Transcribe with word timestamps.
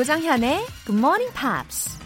조정현의 0.00 0.64
Good 0.86 0.98
Morning 0.98 1.30
Pops. 1.34 1.98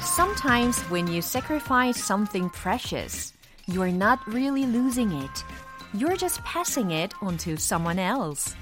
Sometimes 0.00 0.82
when 0.90 1.06
you 1.06 1.18
sacrifice 1.18 1.96
something 1.96 2.50
precious, 2.50 3.32
you 3.68 3.82
are 3.82 3.94
not 3.94 4.18
really 4.26 4.66
losing 4.66 5.12
it. 5.12 5.44
You're 5.92 6.16
just 6.16 6.42
passing 6.42 6.90
it 6.90 7.14
on 7.22 7.36
to 7.36 7.52
someone 7.52 8.00
else. 8.00 8.56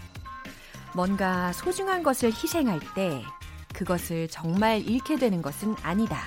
뭔가 0.95 1.55
소중한 1.55 2.03
것을 2.03 2.31
희생할 2.31 2.81
때 2.95 3.25
그것을 3.73 4.29
정말 4.29 4.87
잃게 4.87 5.17
되는 5.17 5.41
것은 5.41 5.77
아니다. 5.83 6.21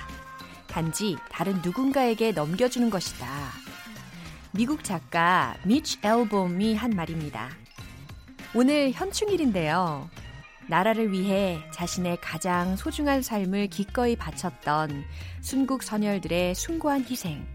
단지 0.66 1.16
다른 1.30 1.62
누군가에게 1.62 2.32
넘겨주는 2.32 2.90
것이다. 2.90 3.65
미국 4.56 4.84
작가 4.84 5.54
미치 5.66 5.98
앨범이 6.02 6.74
한 6.76 6.90
말입니다. 6.90 7.50
오늘 8.54 8.90
현충일인데요. 8.90 10.08
나라를 10.66 11.12
위해 11.12 11.58
자신의 11.74 12.16
가장 12.22 12.74
소중한 12.74 13.20
삶을 13.20 13.66
기꺼이 13.66 14.16
바쳤던 14.16 15.04
순국 15.42 15.82
선열들의 15.82 16.54
숭고한 16.54 17.04
희생. 17.04 17.46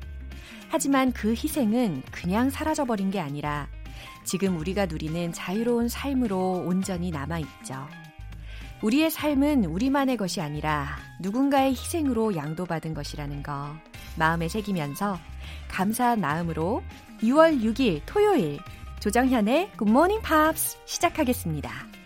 하지만 0.70 1.12
그 1.12 1.32
희생은 1.32 2.04
그냥 2.12 2.52
사라져버린 2.52 3.10
게 3.10 3.20
아니라 3.20 3.68
지금 4.24 4.60
우리가 4.60 4.86
누리는 4.86 5.34
자유로운 5.34 5.90
삶으로 5.90 6.64
온전히 6.68 7.10
남아있죠. 7.10 7.88
우리의 8.84 9.10
삶은 9.10 9.66
우리만의 9.66 10.18
것이 10.18 10.40
아니라 10.40 10.98
누군가의 11.20 11.72
희생으로 11.72 12.36
양도받은 12.36 12.94
것이라는 12.94 13.42
거 13.42 13.76
마음에 14.18 14.48
새기면서 14.48 15.18
감사한 15.72 16.20
마음으로 16.20 16.84
6월 17.22 17.62
6일 17.62 18.02
토요일 18.06 18.60
조정현의 19.00 19.72
Morning 19.90 20.24
Pops 20.24 20.78
시작하겠습니다. 20.86 22.01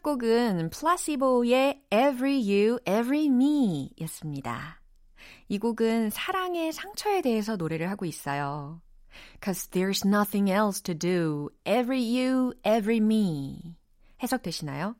첫 0.00 0.02
곡은 0.02 0.70
플라시보의 0.70 1.82
Every 1.92 2.40
You, 2.40 2.78
Every 2.86 3.26
Me 3.26 3.90
였습니다. 4.00 4.80
이 5.48 5.58
곡은 5.58 6.08
사랑의 6.08 6.72
상처에 6.72 7.20
대해서 7.20 7.56
노래를 7.56 7.90
하고 7.90 8.06
있어요. 8.06 8.80
Cause 9.44 9.68
there's 9.68 10.06
nothing 10.06 10.50
else 10.50 10.80
to 10.84 10.94
do. 10.94 11.50
Every 11.66 12.00
you, 12.00 12.54
every 12.64 12.96
me. 12.96 13.76
해석되시나요? 14.22 14.96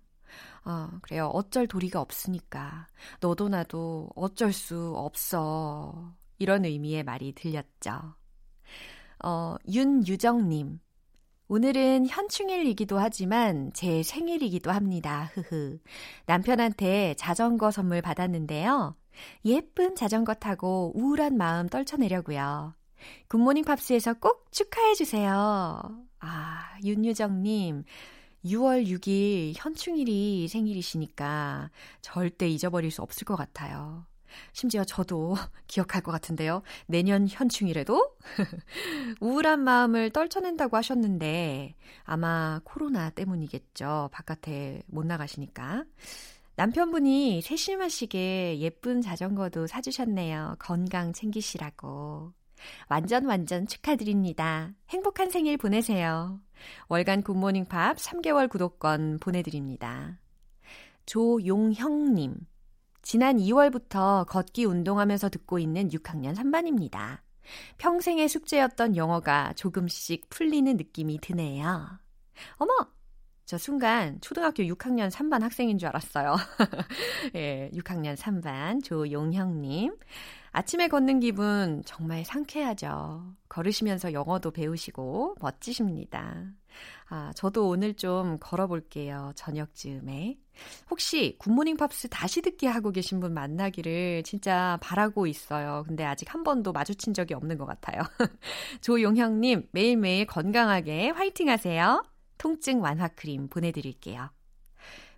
어, 0.66 0.90
그래요. 1.00 1.28
어쩔 1.28 1.66
도리가 1.66 1.98
없으니까. 1.98 2.86
너도 3.20 3.48
나도 3.48 4.10
어쩔 4.14 4.52
수 4.52 4.92
없어. 4.96 6.12
이런 6.38 6.66
의미의 6.66 7.04
말이 7.04 7.32
들렸죠. 7.32 8.16
어, 9.24 9.56
윤유정님. 9.66 10.78
오늘은 11.52 12.06
현충일이기도 12.06 13.00
하지만 13.00 13.72
제 13.74 14.04
생일이기도 14.04 14.70
합니다. 14.70 15.32
흐흐. 15.34 15.80
남편한테 16.26 17.14
자전거 17.14 17.72
선물 17.72 18.00
받았는데요. 18.02 18.94
예쁜 19.44 19.96
자전거 19.96 20.32
타고 20.34 20.92
우울한 20.94 21.36
마음 21.36 21.68
떨쳐내려고요. 21.68 22.76
굿모닝 23.26 23.64
팝스에서 23.64 24.14
꼭 24.14 24.52
축하해주세요. 24.52 25.82
아, 26.20 26.78
윤유정님. 26.84 27.82
6월 28.44 28.86
6일 28.86 29.54
현충일이 29.56 30.46
생일이시니까 30.46 31.70
절대 32.00 32.48
잊어버릴 32.48 32.92
수 32.92 33.02
없을 33.02 33.24
것 33.24 33.34
같아요. 33.34 34.06
심지어 34.52 34.84
저도 34.84 35.34
기억할 35.66 36.02
것 36.02 36.12
같은데요. 36.12 36.62
내년 36.86 37.26
현충일에도 37.28 38.16
우울한 39.20 39.60
마음을 39.60 40.10
떨쳐낸다고 40.10 40.76
하셨는데 40.76 41.74
아마 42.04 42.60
코로나 42.64 43.10
때문이겠죠. 43.10 44.10
바깥에 44.12 44.82
못 44.86 45.06
나가시니까. 45.06 45.84
남편분이 46.56 47.40
세심하시게 47.42 48.58
예쁜 48.58 49.00
자전거도 49.00 49.66
사주셨네요. 49.66 50.56
건강 50.58 51.12
챙기시라고. 51.12 52.32
완전 52.88 53.24
완전 53.24 53.66
축하드립니다. 53.66 54.72
행복한 54.90 55.30
생일 55.30 55.56
보내세요. 55.56 56.38
월간 56.88 57.22
굿모닝 57.22 57.66
팝 57.66 57.96
3개월 57.96 58.50
구독권 58.50 59.18
보내드립니다. 59.20 60.18
조용형님. 61.06 62.36
지난 63.02 63.38
2월부터 63.38 64.26
걷기 64.26 64.64
운동하면서 64.64 65.30
듣고 65.30 65.58
있는 65.58 65.88
6학년 65.88 66.34
3반입니다. 66.36 67.20
평생의 67.78 68.28
숙제였던 68.28 68.96
영어가 68.96 69.54
조금씩 69.54 70.28
풀리는 70.30 70.76
느낌이 70.76 71.18
드네요. 71.20 71.98
어머! 72.56 72.72
저 73.50 73.58
순간 73.58 74.20
초등학교 74.20 74.62
6학년 74.62 75.10
3반 75.10 75.40
학생인 75.40 75.76
줄 75.76 75.88
알았어요. 75.88 76.36
예, 77.34 77.68
6학년 77.74 78.16
3반 78.16 78.84
조용형님. 78.84 79.96
아침에 80.52 80.86
걷는 80.86 81.18
기분 81.18 81.82
정말 81.84 82.24
상쾌하죠. 82.24 83.34
걸으시면서 83.48 84.12
영어도 84.12 84.52
배우시고 84.52 85.34
멋지십니다. 85.40 86.44
아, 87.08 87.32
저도 87.34 87.66
오늘 87.66 87.94
좀 87.94 88.38
걸어볼게요. 88.38 89.32
저녁쯤에. 89.34 90.38
혹시 90.88 91.34
굿모닝 91.40 91.76
팝스 91.76 92.06
다시 92.08 92.42
듣기 92.42 92.66
하고 92.66 92.92
계신 92.92 93.18
분 93.18 93.34
만나기를 93.34 94.22
진짜 94.22 94.78
바라고 94.80 95.26
있어요. 95.26 95.82
근데 95.88 96.04
아직 96.04 96.32
한 96.32 96.44
번도 96.44 96.70
마주친 96.70 97.14
적이 97.14 97.34
없는 97.34 97.58
것 97.58 97.66
같아요. 97.66 98.02
조용형님, 98.80 99.70
매일매일 99.72 100.26
건강하게 100.26 101.08
화이팅 101.08 101.48
하세요. 101.48 102.04
통증 102.40 102.80
완화 102.80 103.06
크림 103.06 103.48
보내드릴게요. 103.48 104.30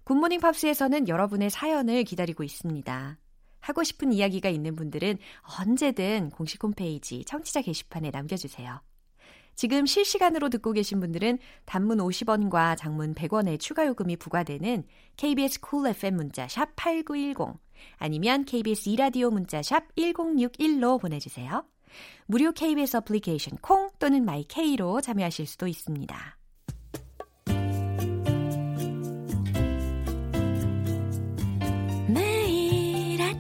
굿모닝 0.03 0.41
팝스에서는 0.41 1.07
여러분의 1.07 1.51
사연을 1.51 2.03
기다리고 2.03 2.43
있습니다. 2.43 3.19
하고 3.61 3.85
싶은 3.85 4.13
이야기가 4.13 4.49
있는 4.49 4.75
분들은 4.75 5.19
언제든 5.61 6.31
공식 6.31 6.65
홈페이지 6.65 7.25
청취자 7.25 7.63
게시판에 7.63 8.11
남겨주세요. 8.11 8.83
지금 9.55 9.87
실시간으로 9.87 10.49
듣고 10.49 10.73
계신 10.73 10.99
분들은 10.99 11.39
단문 11.65 11.99
50원과 11.99 12.77
장문 12.77 13.15
100원의 13.15 13.61
추가 13.61 13.87
요금이 13.87 14.17
부과되는 14.17 14.83
KBS 15.17 15.61
Cool 15.61 15.91
FM 15.95 16.17
문자 16.17 16.49
샵 16.49 16.75
8910 16.75 17.61
아니면 17.99 18.45
KBS 18.45 18.89
2라디오 18.89 19.31
문자 19.31 19.63
샵 19.63 19.95
1061로 19.95 21.01
보내주세요. 21.01 21.65
무료 22.27 22.51
KBS 22.51 22.97
어플리케이션 22.97 23.59
콩 23.61 23.91
또는 24.01 24.25
마이케이로 24.25 25.01
참여하실 25.01 25.47
수도 25.47 25.69
있습니다. 25.69 26.42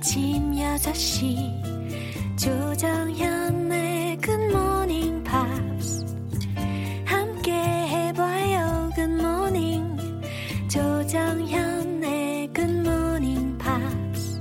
아침 0.02 0.50
6시 0.50 2.36
조정현의 2.36 4.16
굿모닝 4.16 5.22
팝스 5.22 6.04
함께 7.04 7.52
해봐요 7.52 8.90
good 8.96 9.33
morning 9.33 9.96
조정현의 10.68 12.52
굿모닝 12.52 13.58
팝스 13.58 14.40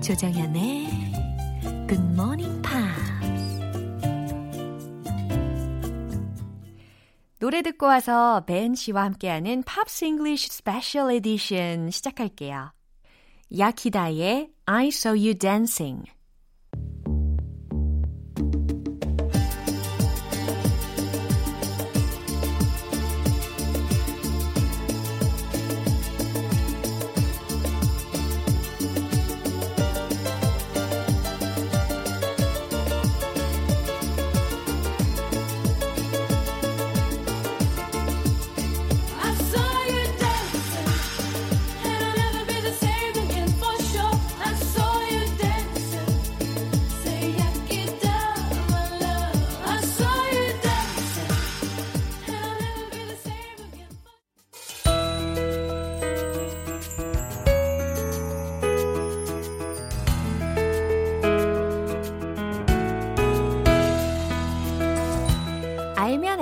조정현의 0.00 0.86
good 1.88 2.15
morning 2.15 2.62
노래 7.40 7.62
듣고 7.62 7.86
와서 7.86 8.44
벤 8.46 8.76
씨와 8.76 9.02
함께하는 9.06 9.64
Pops 9.64 10.04
English 10.04 10.50
special 10.50 11.12
edition 11.12 11.90
시작할게요. 11.90 12.70
야키다의 13.57 14.51
I 14.65 14.87
Saw 14.87 15.15
You 15.15 15.33
Dancing 15.33 16.05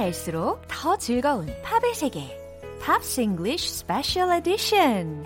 갈수록 0.02 0.60
더 0.68 0.98
즐거운 0.98 1.46
팝의 1.62 1.94
세계. 1.94 2.38
Pops 2.84 3.18
English 3.18 3.70
Special 3.70 4.30
Edition. 4.36 5.22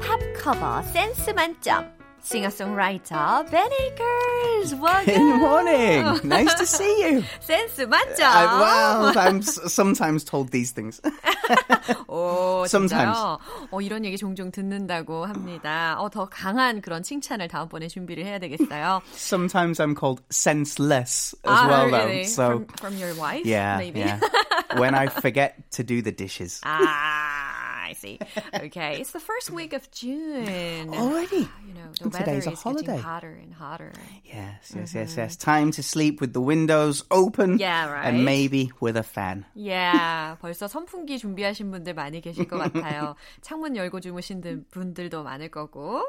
팝 0.00 0.20
커버 0.40 0.80
센스 0.82 1.30
만점. 1.30 1.92
Singer-songwriter 2.27 3.51
Ben 3.51 3.67
Akers. 3.81 4.73
Welcome. 4.75 5.13
Good 5.13 5.39
morning. 5.39 6.03
Nice 6.23 6.53
to 6.55 6.65
see 6.65 7.01
you. 7.03 7.23
센스 7.41 7.81
만점. 7.85 8.21
I, 8.23 8.45
well, 8.61 9.17
I'm 9.17 9.39
s- 9.39 9.59
sometimes 9.73 10.23
told 10.23 10.49
these 10.51 10.71
things. 10.71 11.01
오, 12.07 12.63
Sometimes. 12.65 13.11
진짜요? 13.17 13.39
어, 13.71 13.81
이런 13.81 14.05
얘기 14.05 14.17
종종 14.17 14.51
듣는다고 14.51 15.25
합니다. 15.25 15.97
어, 15.99 16.09
더 16.09 16.25
강한 16.29 16.79
그런 16.81 17.03
칭찬을 17.03 17.49
다음번에 17.49 17.89
준비를 17.89 18.23
해야 18.23 18.39
되겠어요. 18.39 19.01
Sometimes 19.15 19.81
I'm 19.81 19.93
called 19.93 20.21
senseless 20.31 21.35
as 21.43 21.51
ah, 21.51 21.67
well, 21.67 21.85
really? 21.91 22.23
though. 22.23 22.23
So 22.23 22.47
from, 22.47 22.67
from 22.79 22.97
your 22.97 23.13
wife? 23.15 23.45
yeah, 23.45 23.75
maybe. 23.77 23.99
yeah. 23.99 24.19
when 24.77 24.95
I 24.95 25.07
forget 25.07 25.55
to 25.71 25.83
do 25.83 26.01
the 26.01 26.13
dishes. 26.13 26.61
ah, 26.63 27.56
I 27.87 27.93
see. 27.93 28.19
Okay, 28.53 28.99
it's 28.99 29.11
the 29.11 29.19
first 29.19 29.49
week 29.51 29.71
of 29.73 29.89
June. 29.91 30.89
Already? 30.93 31.47
You 31.67 31.73
know, 31.73 31.87
the 31.95 32.03
And 32.05 32.13
weather 32.13 32.25
today's 32.25 32.47
a 32.47 32.51
is 32.51 32.61
holiday. 32.61 32.85
getting 32.85 33.01
hotter 33.01 33.39
and 33.41 33.53
hotter. 33.53 33.91
Yes, 34.25 34.73
yes, 34.75 34.93
yes, 34.93 35.15
yes. 35.17 35.35
Time 35.37 35.71
to 35.71 35.83
sleep 35.83 36.19
with 36.21 36.33
the 36.33 36.41
windows 36.41 37.03
open. 37.11 37.51
Mm-hmm. 37.55 37.61
Yeah, 37.63 37.91
right. 37.91 38.05
And 38.07 38.25
maybe 38.25 38.71
with 38.79 38.97
a 38.97 39.03
fan. 39.03 39.45
Yeah, 39.55 40.35
벌써 40.41 40.67
선풍기 40.67 41.17
준비하신 41.19 41.71
분들 41.71 41.93
많이 41.93 42.21
계실 42.21 42.47
것 42.47 42.57
같아요. 42.57 43.15
창문 43.41 43.75
열고 43.75 43.99
주무신 44.01 44.41
분들도 44.71 45.23
많을 45.23 45.49
거고. 45.49 46.03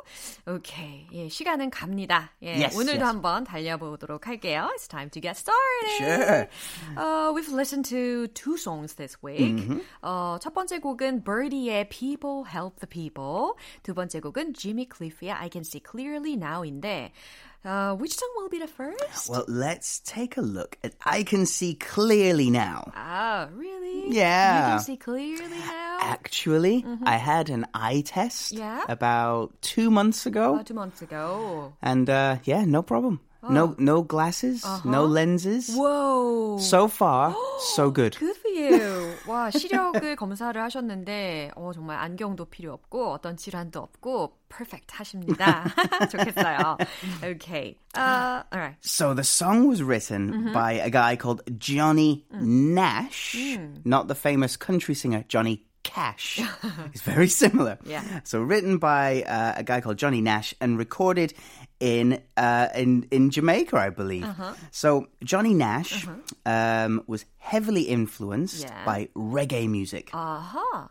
오케이, 0.47 1.07
예, 1.13 1.29
시간은 1.29 1.71
갑니다. 1.71 2.31
예, 2.43 2.55
Yes, 2.65 2.77
오늘도 2.77 3.01
yes. 3.01 3.05
한번 3.05 3.45
달려보도록 3.45 4.27
할게요. 4.27 4.71
It's 4.77 4.89
time 4.89 5.11
to 5.11 5.21
get 5.21 5.37
started. 5.37 5.99
Sure. 5.99 6.49
Uh, 6.97 7.33
we've 7.35 7.53
listened 7.53 7.85
to 7.87 8.27
two 8.35 8.57
songs 8.57 8.95
this 8.95 9.17
week. 9.23 9.57
Mm-hmm. 9.57 9.81
어, 10.03 10.39
첫 10.41 10.53
번째 10.55 10.79
곡은 10.81 11.25
Birdie 11.25 11.68
의 11.69 11.89
People 11.89 12.45
Help 12.49 12.81
the 12.81 12.89
People. 12.89 13.55
두 13.83 13.93
번째 13.95 14.21
곡은 14.21 14.55
Jimmy 14.55 14.87
Cliff의 14.89 15.31
I 15.31 15.49
Can 15.51 15.63
See 15.65 15.81
Clearly 15.81 16.37
Now인데, 16.37 17.11
uh, 17.67 17.95
which 17.97 18.15
song 18.17 18.29
will 18.37 18.49
be 18.49 18.59
the 18.59 18.67
first? 18.69 19.29
Well, 19.31 19.45
let's 19.49 20.01
take 20.01 20.37
a 20.37 20.43
look 20.43 20.77
at 20.85 20.93
I 21.05 21.23
Can 21.25 21.47
See 21.47 21.75
Clearly 21.75 22.51
Now. 22.51 22.91
Ah, 22.95 23.49
really? 23.55 24.09
You 24.09 24.21
Yeah. 24.21 24.77
can 24.77 24.81
see 24.81 24.97
clearly 24.97 25.59
now? 25.59 25.99
Actually, 26.01 26.85
I 27.05 27.17
had 27.17 27.49
an 27.51 27.67
eye 27.75 28.03
test 28.05 28.53
Mm-hmm. 28.55 28.61
Yeah? 28.63 28.85
about 28.89 29.53
two 29.63 29.91
months 29.91 30.27
ago. 30.27 30.57
Uh, 30.57 30.63
two 30.63 30.75
months 30.75 31.01
ago. 31.03 31.73
And 31.81 32.09
uh, 32.11 32.37
yeah, 32.45 32.65
no 32.65 32.83
problem. 32.83 33.21
No 33.51 33.75
no 33.79 34.01
glasses, 34.03 34.65
no 34.87 35.05
lenses. 35.05 35.77
Whoa. 35.77 36.57
So 36.59 36.89
far, 36.89 37.37
so 37.77 37.91
good. 37.91 38.17
Good 38.19 38.37
for 38.37 38.49
you. 38.51 39.13
와, 39.27 39.51
시력을 39.51 40.17
검사를 40.17 40.59
하셨는데, 40.59 41.51
어, 41.55 41.73
정말 41.75 41.99
안경도 41.99 42.47
필요 42.47 42.73
없고, 42.73 43.13
어떤 43.13 43.37
질환도 43.37 43.81
없고, 43.81 44.39
perfect 44.49 44.95
하십니다. 44.97 45.65
좋겠어요. 46.11 46.79
Okay. 47.23 47.77
Uh, 47.95 48.43
alright. 48.51 48.77
So 48.81 49.13
the 49.13 49.25
song 49.25 49.69
was 49.69 49.83
written 49.83 50.53
by 50.55 50.73
a 50.81 50.89
guy 50.89 51.17
called 51.17 51.43
Johnny 51.59 52.25
Nash, 52.33 53.37
not 53.85 54.09
the 54.09 54.15
famous 54.15 54.57
country 54.57 54.95
singer 54.95 55.25
Johnny 55.29 55.65
Cash. 55.90 56.40
it's 56.94 57.02
very 57.02 57.28
similar. 57.28 57.78
Yeah. 57.84 58.04
So 58.24 58.42
written 58.46 58.78
by 58.78 59.24
uh, 59.26 59.54
a 59.58 59.64
guy 59.66 59.82
called 59.82 59.98
Johnny 59.98 60.22
Nash 60.22 60.54
and 60.62 60.78
recorded 60.78 61.34
in 61.80 62.22
uh, 62.38 62.68
in 62.78 63.08
in 63.10 63.32
Jamaica, 63.34 63.76
I 63.76 63.90
believe. 63.90 64.28
So 64.70 65.08
Johnny 65.26 65.54
Nash 65.58 66.06
um, 66.46 67.02
was 67.08 67.26
heavily 67.42 67.90
influenced 67.90 68.62
Yeah. 68.70 68.86
by 68.86 69.10
reggae 69.18 69.68
music. 69.68 70.12
아하. 70.14 70.90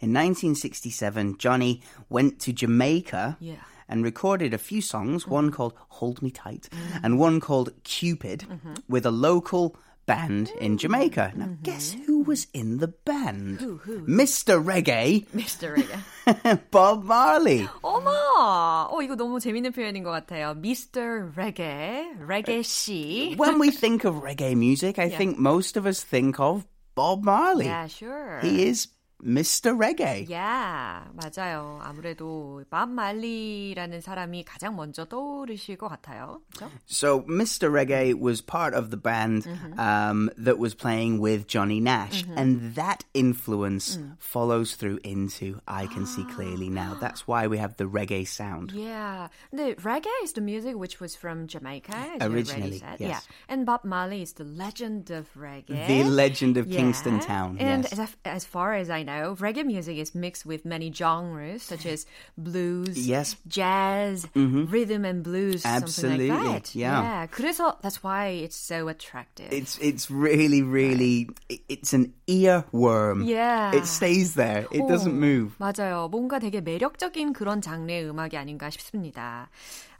In 0.00 0.12
1967, 0.14 1.36
Johnny 1.38 1.82
went 2.08 2.38
to 2.40 2.52
Jamaica 2.52 3.36
Yeah. 3.40 3.56
and 3.88 4.02
recorded 4.04 4.54
a 4.54 4.58
few 4.58 4.80
songs, 4.80 5.26
one 5.26 5.50
called 5.50 5.74
Hold 6.00 6.22
Me 6.22 6.30
Tight 6.30 6.68
and 7.02 7.18
one 7.18 7.40
called 7.40 7.70
Cupid, 7.84 8.46
with 8.88 9.04
a 9.04 9.10
local 9.10 9.76
band 10.09 10.51
in 10.61 10.77
Jamaica. 10.77 11.33
Now, 11.35 11.49
guess 11.63 11.95
who 12.05 12.21
was 12.23 12.47
in 12.53 12.77
the 12.77 12.87
band? 12.87 13.59
Who, 13.59 13.77
who? 13.77 14.05
Mr. 14.05 14.63
Reggae, 14.63 15.25
Mr. 15.33 15.75
Reggae. 15.75 16.61
Bob 16.71 17.03
Marley. 17.03 17.67
어머! 17.83 18.87
어, 18.91 19.01
이거 19.01 19.15
너무 19.15 19.39
재밌는 19.39 19.71
표현인 19.71 20.03
것 20.03 20.11
같아요. 20.11 20.55
Mr. 20.61 21.33
Reggae, 21.35 22.05
Reggae 22.27 22.63
씨. 22.63 23.35
when 23.37 23.59
we 23.59 23.71
think 23.71 24.05
of 24.05 24.15
reggae 24.23 24.55
music, 24.55 24.99
I 24.99 25.09
think 25.09 25.37
most 25.39 25.77
of 25.77 25.85
us 25.85 26.03
think 26.03 26.39
of 26.39 26.65
Bob 26.95 27.23
Marley. 27.23 27.65
Yeah, 27.65 27.87
sure. 27.87 28.39
He 28.41 28.67
is 28.67 28.87
Mr. 29.23 29.73
Reggae. 29.75 30.27
Yeah, 30.29 31.07
맞아요. 31.15 31.79
아무래도 31.81 32.63
밥 32.69 32.89
말리라는 32.89 34.01
사람이 34.01 34.43
가장 34.43 34.75
먼저 34.75 35.05
떠오르실 35.05 35.77
것 35.77 35.87
같아요. 35.87 36.41
그렇죠? 36.53 36.69
So 36.85 37.21
Mr. 37.21 37.71
Reggae 37.71 38.13
was 38.13 38.41
part 38.41 38.75
of 38.75 38.91
the 38.91 38.97
band 38.97 39.47
um, 39.79 40.29
that 40.37 40.59
was 40.59 40.75
playing 40.75 41.19
with 41.21 41.47
Johnny 41.47 41.79
Nash, 41.79 42.23
and 42.35 42.75
that 42.75 43.03
influence 43.15 43.97
follows 44.19 44.75
through 44.75 44.99
into 45.03 45.59
I 45.65 45.87
Can 45.87 46.05
See 46.05 46.25
Clearly 46.35 46.69
Now. 46.69 46.95
That's 46.99 47.25
why 47.25 47.47
we 47.47 47.57
have 47.57 47.77
the 47.77 47.85
reggae 47.85 48.27
sound. 48.27 48.73
Yeah. 48.73 49.29
근데 49.51 49.75
reggae 49.81 50.11
is 50.23 50.33
the 50.33 50.41
music 50.41 50.75
which 50.77 50.99
was 50.99 51.15
from 51.15 51.47
Jamaica, 51.47 51.95
as 51.95 52.21
you 52.21 52.35
Originally, 52.35 52.61
already 52.61 52.79
said. 52.79 52.97
yes. 52.99 53.09
Yeah. 53.09 53.19
And 53.49 53.65
Bob 53.65 53.85
Marley 53.85 54.21
is 54.21 54.33
the 54.33 54.43
legend 54.43 55.09
of 55.09 55.25
reggae. 55.33 55.87
The 55.87 56.03
legend 56.03 56.57
of 56.57 56.67
Yeah. 56.67 56.77
Kingston 56.77 57.21
Town. 57.21 57.57
And 57.59 57.83
yes. 57.89 57.97
as, 57.97 58.15
as 58.25 58.45
far 58.45 58.75
as 58.75 58.89
I 58.91 59.01
know, 59.01 59.08
reggae 59.09 59.65
music 59.65 59.97
is 59.97 60.13
mixed 60.15 60.45
with 60.45 60.65
many 60.65 60.91
genres 60.91 61.63
such 61.63 61.85
as 61.85 62.05
blues, 62.37 62.97
Yes. 63.07 63.33
Mm-hmm. 63.35 63.49
jazz, 63.49 64.27
rhythm 64.35 65.05
and 65.05 65.23
blues, 65.23 65.65
Absolutely, 65.65 66.27
something 66.29 66.45
like 66.53 66.63
that. 66.63 66.75
yeah. 66.75 67.27
그래서 67.31 67.81
that's 67.81 68.03
why 68.03 68.27
it's 68.43 68.55
so 68.55 68.87
attractive. 68.87 69.51
It's 69.51 69.77
it's 69.79 70.09
really 70.11 70.61
really 70.61 71.29
it- 71.49 71.61
it's 71.69 71.93
an 71.93 72.13
earworm. 72.27 73.25
Yeah. 73.25 73.73
It 73.75 73.85
stays 73.85 74.35
there. 74.35 74.65
It 74.71 74.87
doesn't 74.87 75.13
오, 75.13 75.19
move. 75.19 75.55
맞아요. 75.59 76.09
뭔가 76.09 76.39
되게 76.39 76.61
매력적인 76.61 77.33
그런 77.33 77.61
장르의 77.61 78.09
음악이 78.09 78.37
아닌가 78.37 78.69
싶습니다. 78.69 79.49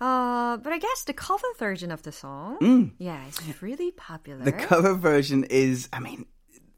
Uh, 0.02 0.58
but 0.58 0.74
I 0.74 0.78
guess 0.80 1.06
the 1.06 1.14
cover 1.14 1.48
version 1.58 1.90
of 1.92 2.04
the 2.04 2.12
song, 2.12 2.92
yeah, 3.00 3.24
it's 3.28 3.40
really 3.62 3.92
popular. 3.92 4.42
Mm. 4.42 4.46
The 4.46 4.52
cover 4.52 4.94
version 4.94 5.46
is 5.50 5.88
I 5.94 6.00
mean 6.00 6.26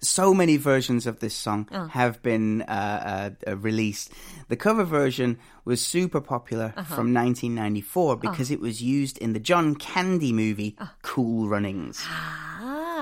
so 0.02 0.35
many 0.35 0.56
versions 0.56 1.06
of 1.06 1.21
this 1.21 1.35
song 1.35 1.68
have 1.92 2.23
been 2.23 2.62
uh, 2.62 3.30
uh, 3.47 3.50
uh, 3.50 3.56
released. 3.56 4.12
The 4.49 4.56
cover 4.56 4.85
version 4.85 5.38
was 5.64 5.80
super 5.85 6.21
popular 6.21 6.71
from 6.87 7.14
1994 7.14 8.16
because 8.16 8.50
it 8.50 8.61
was 8.61 8.82
used 8.82 9.16
in 9.18 9.32
the 9.32 9.40
John 9.40 9.75
Candy 9.76 10.32
movie 10.32 10.76
Cool 11.02 11.49
Runnings. 11.49 12.04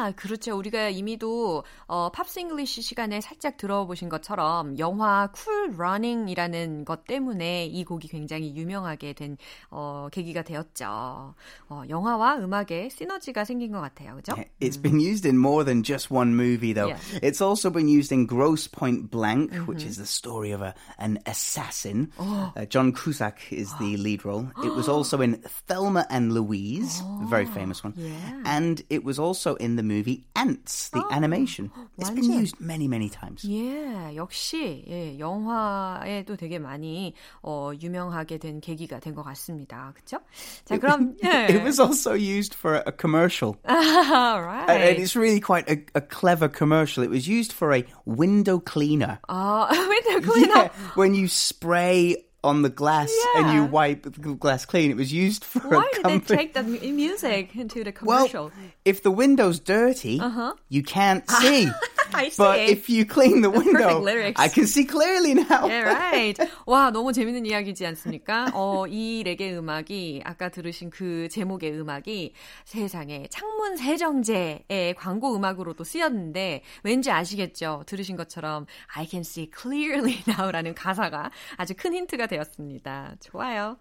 아, 0.01 0.13
그렇죠. 0.13 0.57
우리가 0.57 0.89
이미도 0.89 1.63
어, 1.87 2.11
팝스 2.11 2.41
잉글리시 2.41 2.81
시간에 2.81 3.21
살짝 3.21 3.59
들어보신 3.59 4.09
것처럼 4.09 4.79
영화 4.79 5.29
쿨 5.31 5.75
러닝이라는 5.77 6.87
것 6.87 7.05
때문에 7.05 7.67
이 7.67 7.85
곡이 7.85 8.09
굉장히 8.09 8.57
유명하게 8.57 9.13
된 9.13 9.37
어, 9.71 10.09
계기가 10.11 10.43
되었죠. 10.43 11.35
어, 11.69 11.83
영화와 11.89 12.37
음악의 12.39 12.91
시너지가 12.91 13.45
생긴 13.45 13.73
것 13.73 13.81
같아요. 13.81 14.17
그죠? 14.17 14.35
It's 14.61 14.81
been 14.81 15.01
used 15.01 15.27
in 15.27 15.37
more 15.37 15.65
than 15.65 15.83
just 15.83 16.11
one 16.11 16.35
movie, 16.35 16.73
though. 16.73 16.89
Yeah. 16.89 16.99
It's 17.23 17.43
also 17.43 17.69
been 17.71 17.89
used 17.89 18.11
in 18.11 18.27
Gross 18.27 18.67
Point 18.67 19.11
Blank, 19.11 19.53
which 19.69 19.85
is 19.85 19.97
the 19.99 20.07
story 20.07 20.53
of 20.53 20.63
a, 20.63 20.75
an 20.99 21.19
assassin. 21.27 22.13
Uh, 22.19 22.65
John 22.67 22.93
Cusack 22.93 23.53
is 23.53 23.73
the 23.79 23.97
lead 23.99 24.25
role. 24.25 24.49
It 24.65 24.73
was 24.75 24.89
also 24.89 25.21
in 25.21 25.43
Thelma 25.69 26.07
and 26.09 26.33
Louise, 26.33 27.03
a 27.23 27.27
very 27.29 27.45
famous 27.47 27.85
one. 27.85 27.93
yeah. 27.97 28.15
And 28.47 28.83
it 28.89 29.05
was 29.05 29.19
also 29.19 29.57
in 29.57 29.77
the 29.77 29.83
movie 29.90 30.24
Ants, 30.36 30.90
the 30.90 31.02
animation. 31.12 31.72
It's 31.98 32.12
been 32.12 32.30
완전. 32.30 32.40
used 32.42 32.60
many, 32.60 32.88
many 32.88 33.10
times. 33.10 33.44
예, 33.50 34.14
역시 34.16 34.84
예, 34.88 35.18
영화에도 35.18 36.36
되게 36.36 36.60
많이 36.60 37.14
어, 37.42 37.72
유명하게 37.82 38.38
된 38.38 38.62
계기가 38.62 39.00
된 39.00 39.16
것 39.16 39.24
같습니다. 39.24 39.94
그렇죠? 39.96 40.20
자, 40.66 40.78
그럼 40.78 41.16
예. 41.24 41.48
It 41.50 41.64
was 41.64 41.80
also 41.80 42.14
used 42.14 42.54
for 42.54 42.84
a 42.86 42.92
commercial. 42.92 43.56
right. 43.66 44.70
And 44.70 45.00
it's 45.00 45.16
really 45.16 45.40
quite 45.40 45.68
a, 45.70 45.82
a 45.96 46.02
clever 46.02 46.48
commercial. 46.48 47.02
It 47.04 47.10
was 47.10 47.28
used 47.28 47.52
for 47.54 47.74
a 47.74 47.84
window 48.06 48.60
cleaner. 48.60 49.20
아, 49.30 49.70
window 49.72 50.20
cleaner. 50.22 50.70
Yeah, 50.70 50.70
when 50.96 51.16
you 51.16 51.28
spray 51.28 52.18
on 52.43 52.63
the 52.63 52.71
glass 52.71 53.11
Yeah. 53.35 53.41
and 53.43 53.55
you 53.55 53.65
wipe 53.65 54.03
the 54.05 54.35
glass 54.35 54.65
clean. 54.65 54.91
It 54.91 54.97
was 54.97 55.13
used 55.13 55.45
for 55.45 55.61
Why 55.69 55.89
did 55.93 56.05
they 56.05 56.19
company. 56.19 56.37
take 56.39 56.55
the 56.55 56.63
mu- 56.63 56.93
music 56.93 57.55
into 57.55 57.85
the 57.85 57.93
well, 58.03 58.25
commercial? 58.29 58.51
if 58.85 59.03
the 59.03 59.11
window's 59.11 59.61
dirty, 59.61 60.21
you 60.69 60.83
can't 60.83 61.29
see. 61.31 61.69
I 62.13 62.29
see. 62.29 62.35
But 62.43 62.59
if 62.59 62.89
you 62.91 63.05
clean 63.07 63.43
the 63.43 63.51
window. 63.51 64.03
I 64.37 64.49
can 64.49 64.67
see 64.67 64.85
clearly 64.85 65.35
now. 65.35 65.67
Yeah, 65.69 65.95
right. 65.95 66.39
와, 66.67 66.91
너무 66.91 67.13
재밌는 67.13 67.47
이야기지 67.47 67.87
않습니까? 67.87 68.51
어, 68.55 68.87
이 68.89 69.23
레게 69.23 69.55
음악이 69.57 70.23
아까 70.25 70.49
들으신 70.49 70.91
그 70.91 71.29
제목의 71.31 71.79
음악이 71.79 72.33
세상에 72.65 73.29
창문 73.31 73.77
세정제의 73.77 74.95
광고 74.97 75.37
음악으로도 75.37 75.85
쓰였는데 75.85 76.63
왠지 76.83 77.11
아시겠죠? 77.11 77.85
들으신 77.87 78.17
것처럼 78.17 78.67
I 78.97 79.07
can 79.07 79.21
see 79.21 79.49
clearly 79.57 80.23
now라는 80.27 80.75
가사가 80.75 81.31
아주 81.57 81.75
큰 81.77 81.95
힌트가 81.95 82.27
되었습니다. 82.31 83.17
좋아요. 83.21 83.77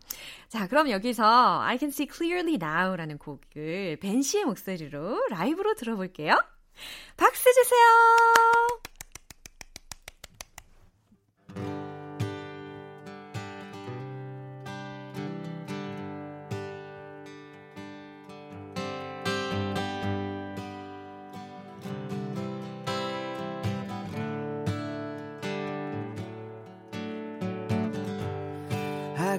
자, 0.49 0.67
그럼 0.67 0.89
여기서 0.89 1.61
I 1.61 1.77
can 1.77 1.89
see 1.89 2.09
clearly 2.11 2.55
now라는 2.55 3.17
곡을 3.17 3.97
벤 4.01 4.21
씨의 4.21 4.45
목소리로 4.45 5.27
라이브로 5.29 5.75
들어볼게요. 5.75 6.37
박수 7.17 7.43
주세요. 7.53 8.88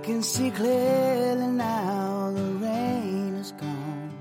Can 0.03 0.23
see 0.23 0.51
clearly 0.51 1.47
now 1.47 2.33
the 2.35 2.43
rain 2.65 3.35
is 3.37 3.53
gone. 3.53 4.13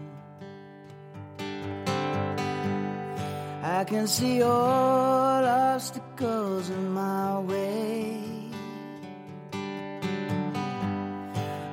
I 3.64 3.84
can 3.86 4.08
see 4.08 4.42
all 4.42 5.46
obstacles 5.46 6.70
in 6.70 6.92
my 6.92 7.40
way. 7.40 8.22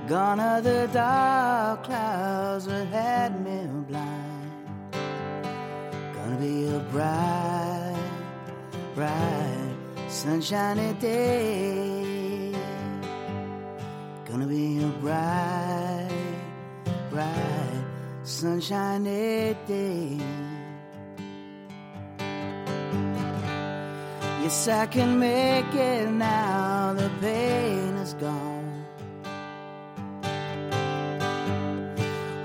Gone 0.06 0.38
are 0.38 0.60
the 0.60 0.88
dark 0.92 1.82
clouds 1.82 2.66
that 2.66 2.86
had 2.88 3.44
me 3.44 3.66
blind. 3.88 4.52
Gonna 6.14 6.36
be 6.38 6.68
a 6.68 6.78
bright, 6.92 8.10
bright, 8.94 9.74
sunshiny 10.08 10.92
day. 11.00 11.95
Gonna 14.36 14.48
be 14.48 14.84
a 14.84 14.88
bright, 15.00 16.10
bright, 17.08 17.84
sunshiny 18.22 19.56
day. 19.66 20.20
Yes, 24.42 24.68
I 24.68 24.84
can 24.88 25.18
make 25.18 25.72
it 25.74 26.10
now. 26.10 26.92
The 26.92 27.10
pain 27.18 27.94
is 27.94 28.12
gone. 28.12 28.84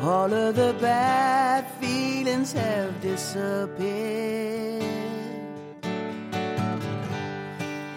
All 0.02 0.34
of 0.34 0.56
the 0.56 0.74
bad 0.80 1.68
feelings 1.82 2.54
have 2.54 3.02
disappeared. 3.02 4.82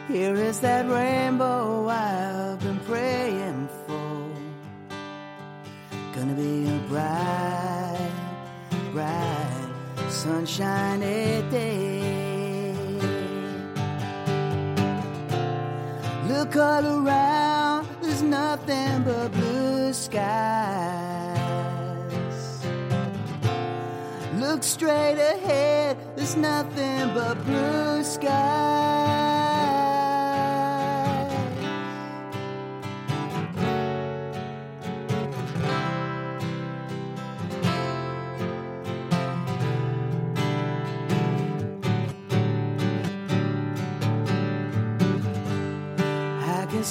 Here 0.08 0.34
is 0.34 0.58
that 0.58 0.88
rainbow 0.88 1.88
I've 1.88 2.43
Gonna 6.24 6.36
be 6.36 6.66
a 6.66 6.78
bright, 6.88 8.12
bright, 8.92 9.68
sunshiny 10.08 11.44
day. 11.50 12.72
Look 16.26 16.56
all 16.56 16.86
around, 16.86 17.86
there's 18.00 18.22
nothing 18.22 19.02
but 19.02 19.32
blue 19.32 19.92
skies. 19.92 21.36
Look 24.36 24.62
straight 24.62 25.18
ahead, 25.18 25.98
there's 26.16 26.36
nothing 26.36 27.12
but 27.12 27.34
blue 27.44 28.02
skies. 28.02 29.23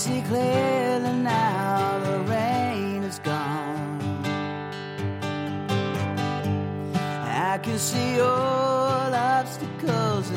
See 0.03 0.21
clearly 0.23 1.13
now 1.13 1.97
the 2.03 2.19
rain 2.29 3.03
is 3.03 3.19
gone. 3.19 4.01
I 6.93 7.57
can 7.63 7.79
see 7.79 8.19
all 8.19 9.13
obstacles 9.13 10.29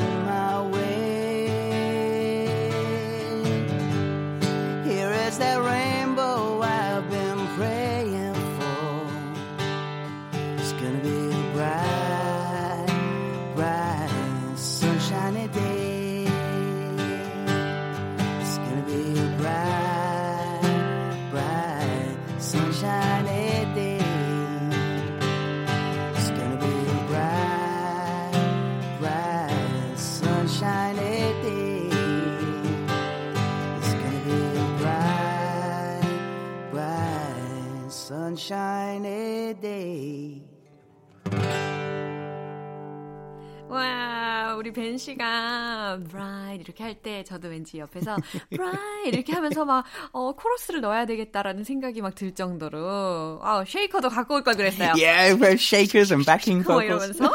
우리 44.67 44.73
벤 44.73 44.97
씨가 44.97 45.99
bright 46.09 46.61
이렇게 46.61 46.83
할 46.83 46.93
때 47.01 47.23
저도 47.23 47.47
왠지 47.47 47.77
옆에서 47.79 48.17
bright 48.49 49.09
이렇게 49.13 49.31
하면서 49.31 49.63
막 49.63 49.85
어, 50.11 50.33
코러스를 50.33 50.81
넣어야 50.81 51.05
되겠다라는 51.05 51.63
생각이 51.63 52.01
막 52.01 52.15
들 52.17 52.33
정도로 52.33 53.39
아, 53.43 53.63
쉐이커도 53.65 54.09
갖고 54.09 54.35
올 54.35 54.43
걸 54.43 54.55
그랬어요. 54.55 54.93
Yeah, 54.97 55.35
we 55.35 55.45
have 55.47 55.61
shakers 55.61 56.11
and 56.11 56.25
backing 56.25 56.63
뭐 56.65 56.81
vocals. 56.81 57.15
이러면서. 57.17 57.31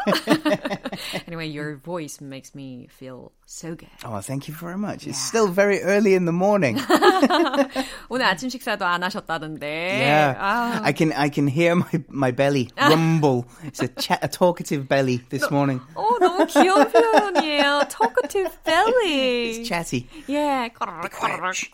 anyway, 1.28 1.46
your 1.46 1.76
voice 1.76 2.20
makes 2.20 2.52
me 2.54 2.88
feel 2.90 3.30
so 3.51 3.75
good. 3.75 3.89
Oh, 4.03 4.19
thank 4.21 4.47
you 4.47 4.53
very 4.53 4.77
much. 4.77 5.07
It's 5.07 5.17
still 5.17 5.47
very 5.47 5.81
early 5.81 6.13
in 6.15 6.25
the 6.25 6.31
morning. 6.31 6.77
오늘 8.09 8.25
아침 8.25 8.49
식사도 8.49 8.85
안 8.85 9.03
하셨다던데. 9.03 9.99
Yeah, 9.99 10.35
아, 10.39 10.81
I 10.83 10.91
can 10.93 11.11
I 11.13 11.29
can 11.29 11.47
hear 11.47 11.75
my 11.75 12.03
my 12.09 12.31
belly 12.31 12.69
rumble. 12.77 13.45
It's 13.63 13.81
a 13.81 13.87
chat, 13.87 14.19
a 14.21 14.27
talkative 14.27 14.87
belly 14.87 15.23
this 15.29 15.49
morning. 15.49 15.81
어, 15.95 16.19
너무 16.19 16.45
귀여운 16.47 16.91
표현이에요. 16.91 17.87
Talkative 17.89 18.51
belly. 18.63 19.59
It's 19.61 19.67
chatty. 19.69 20.07
Yeah. 20.27 20.69
quiet. 20.69 21.55
Shh, 21.55 21.69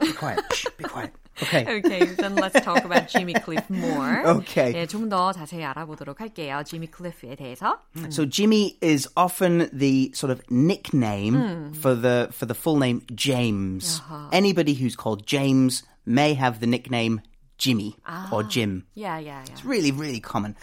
Be 0.00 0.12
quiet. 0.12 0.40
Shh, 0.52 0.66
be 0.76 0.84
quiet. 0.84 1.12
Okay. 1.42 1.78
Okay, 1.78 2.04
then 2.14 2.36
let's 2.36 2.60
talk 2.60 2.84
about 2.84 3.08
Jimmy 3.08 3.34
Cliff 3.34 3.68
more. 3.68 4.22
Okay. 4.24 4.72
네, 4.72 4.86
좀 4.86 5.08
더 5.08 5.32
자세히 5.32 5.64
알아보도록 5.64 6.20
할게요. 6.20 6.62
Jimmy 6.64 6.86
Cliff에 6.86 7.34
대해서. 7.36 7.78
So 8.10 8.24
Jimmy 8.24 8.76
is 8.80 9.08
often 9.16 9.68
the 9.72 10.12
sort 10.14 10.30
of 10.30 10.40
nickname 10.48 11.72
for 11.74 11.94
the 11.96 12.28
for 12.30 12.46
the 12.46 12.54
full 12.54 12.76
name 12.78 13.02
James. 13.14 14.00
Anybody 14.32 14.74
who's 14.74 14.94
called 14.94 15.26
James 15.26 15.82
may 16.06 16.34
have 16.34 16.60
the 16.60 16.68
nickname 16.68 17.20
Jimmy 17.58 17.96
or 18.30 18.42
Jim. 18.44 18.84
Yeah, 18.94 19.18
yeah, 19.18 19.42
yeah. 19.44 19.52
It's 19.52 19.64
really, 19.64 19.90
really 19.90 20.20
common. 20.20 20.54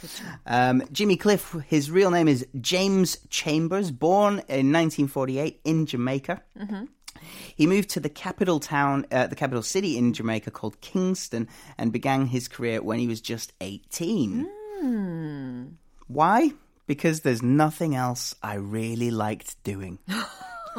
Um, 0.45 0.83
Jimmy 0.91 1.17
Cliff, 1.17 1.55
his 1.67 1.89
real 1.91 2.12
name 2.12 2.27
is 2.27 2.45
James 2.62 3.17
Chambers, 3.29 3.91
born 3.91 4.39
in 4.48 4.71
1948 4.71 5.60
in 5.65 5.86
Jamaica. 5.86 6.41
He 7.55 7.67
moved 7.67 7.89
to 7.91 8.00
the 8.00 8.10
capital 8.10 8.60
town, 8.60 9.05
uh, 9.12 9.27
the 9.27 9.36
capital 9.36 9.62
city 9.63 9.98
in 9.98 10.13
Jamaica 10.13 10.51
called 10.51 10.81
Kingston, 10.81 11.48
and 11.77 11.91
began 11.91 12.27
his 12.27 12.48
career 12.48 12.81
when 12.81 13.00
he 13.00 13.07
was 13.07 13.21
just 13.21 13.53
18. 13.62 14.48
Why? 16.07 16.51
Because 16.88 17.21
there's 17.21 17.43
nothing 17.43 17.95
else 17.95 18.36
I 18.41 18.55
really 18.55 19.12
liked 19.12 19.62
doing. 19.63 20.00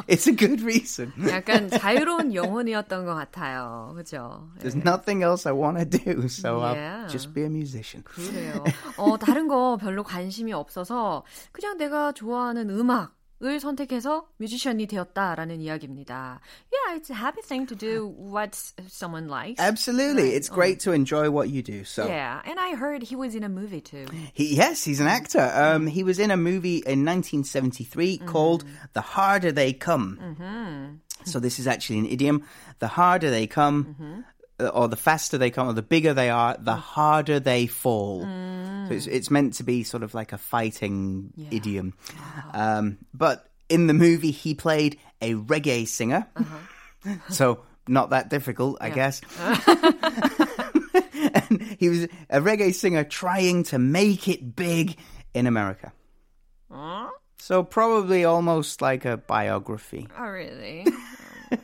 it's 0.07 0.27
a 0.27 0.31
good 0.33 0.61
reason. 0.61 1.13
약간 1.29 1.69
자유로운 1.69 2.33
영혼이었던 2.33 3.05
것 3.05 3.15
같아요. 3.15 3.93
그죠? 3.95 4.49
There's 4.59 4.75
nothing 4.75 5.23
else 5.23 5.45
I 5.45 5.53
want 5.53 5.77
to 5.79 5.85
do, 5.85 6.27
so 6.27 6.59
yeah. 6.59 7.03
I'll 7.03 7.09
just 7.09 7.33
be 7.33 7.43
a 7.43 7.49
musician. 7.49 8.03
그래요. 8.03 8.63
어, 8.97 9.17
다른 9.17 9.47
거 9.47 9.77
별로 9.79 10.03
관심이 10.03 10.51
없어서 10.53 11.23
그냥 11.51 11.77
내가 11.77 12.11
좋아하는 12.11 12.69
음악 12.69 13.15
을 13.43 13.59
선택해서 13.59 14.27
뮤지션이 14.37 14.87
되었다라는 14.87 15.59
이야기입니다. 15.59 16.39
Yeah, 16.71 16.97
it's 16.97 17.09
a 17.09 17.15
happy 17.15 17.41
thing 17.41 17.67
to 17.67 17.75
do 17.75 18.07
what 18.07 18.55
someone 18.87 19.27
likes. 19.27 19.59
Absolutely. 19.59 20.31
Right. 20.31 20.33
It's 20.33 20.47
great 20.47 20.79
to 20.81 20.93
enjoy 20.93 21.29
what 21.29 21.49
you 21.49 21.61
do. 21.61 21.83
So 21.83 22.07
Yeah, 22.07 22.41
and 22.45 22.57
I 22.57 22.75
heard 22.75 23.03
he 23.03 23.17
was 23.17 23.35
in 23.35 23.43
a 23.43 23.49
movie 23.49 23.81
too. 23.81 24.05
He, 24.33 24.55
yes, 24.55 24.85
he's 24.85 25.01
an 25.01 25.07
actor. 25.07 25.51
Um, 25.53 25.87
he 25.87 26.03
was 26.03 26.19
in 26.19 26.31
a 26.31 26.37
movie 26.37 26.77
in 26.87 27.03
1973 27.03 28.19
mm-hmm. 28.19 28.27
called 28.27 28.63
The 28.93 29.01
Harder 29.01 29.51
They 29.51 29.73
Come. 29.73 30.19
Mm-hmm. 30.21 30.85
So 31.25 31.39
this 31.39 31.59
is 31.59 31.67
actually 31.67 31.99
an 31.99 32.05
idiom. 32.05 32.43
The 32.79 32.87
harder 32.87 33.29
they 33.29 33.47
come, 33.47 33.85
mm-hmm. 33.85 34.21
Or 34.60 34.88
the 34.88 34.96
faster 34.96 35.38
they 35.38 35.50
come, 35.50 35.68
or 35.68 35.72
the 35.72 35.82
bigger 35.82 36.14
they 36.14 36.30
are, 36.30 36.56
the 36.58 36.72
mm. 36.72 36.78
harder 36.78 37.38
they 37.38 37.66
fall. 37.66 38.24
Mm. 38.24 38.88
So 38.88 38.94
it's, 38.94 39.06
it's, 39.06 39.30
meant 39.30 39.54
to 39.54 39.62
be 39.62 39.84
sort 39.84 40.02
of 40.02 40.14
like 40.14 40.32
a 40.32 40.38
fighting 40.38 41.32
yeah. 41.36 41.48
idiom. 41.52 41.94
Um, 42.52 42.98
but 43.14 43.46
in 43.68 43.86
the 43.86 43.94
movie, 43.94 44.32
he 44.32 44.54
played 44.54 44.98
a 45.22 45.34
reggae 45.34 45.86
singer. 45.86 46.26
Uh-huh. 46.34 47.14
so 47.28 47.60
not 47.86 48.10
that 48.10 48.30
difficult, 48.30 48.78
I 48.80 48.88
yeah. 48.88 48.94
guess. 48.94 49.20
and 51.48 51.62
he 51.78 51.88
was 51.88 52.04
a 52.30 52.40
reggae 52.40 52.74
singer 52.74 53.04
trying 53.04 53.64
to 53.64 53.78
make 53.78 54.28
it 54.28 54.56
big 54.56 54.96
in 55.34 55.46
America. 55.46 55.92
Uh? 56.70 57.08
So 57.38 57.62
probably 57.62 58.24
almost 58.24 58.82
like 58.82 59.04
a 59.04 59.16
biography. 59.16 60.08
Oh, 60.18 60.26
really? 60.26 60.86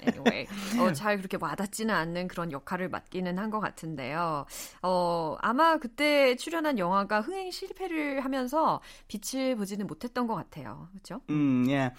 Anyway, 0.07 0.47
어, 0.79 0.93
잘 0.93 1.17
그렇게 1.17 1.38
와닿지는 1.41 1.95
않는 1.95 2.29
그런 2.29 2.53
역할을 2.53 2.91
맡기는 2.91 3.38
한 3.38 3.55
것 3.55 3.61
같은데요. 3.61 4.47
어, 4.83 5.37
아마 5.41 5.79
그때 5.79 6.35
출연한 6.37 6.79
영화가 6.79 7.21
흥행 7.21 7.50
실패를 7.50 8.25
하면서 8.25 8.81
빛을 9.09 9.57
보지는 9.57 9.87
못했던 9.87 10.26
것 10.26 10.35
같아요. 10.35 10.88
그렇죠? 10.93 11.21
Mm, 11.29 11.69
yeah. 11.69 11.91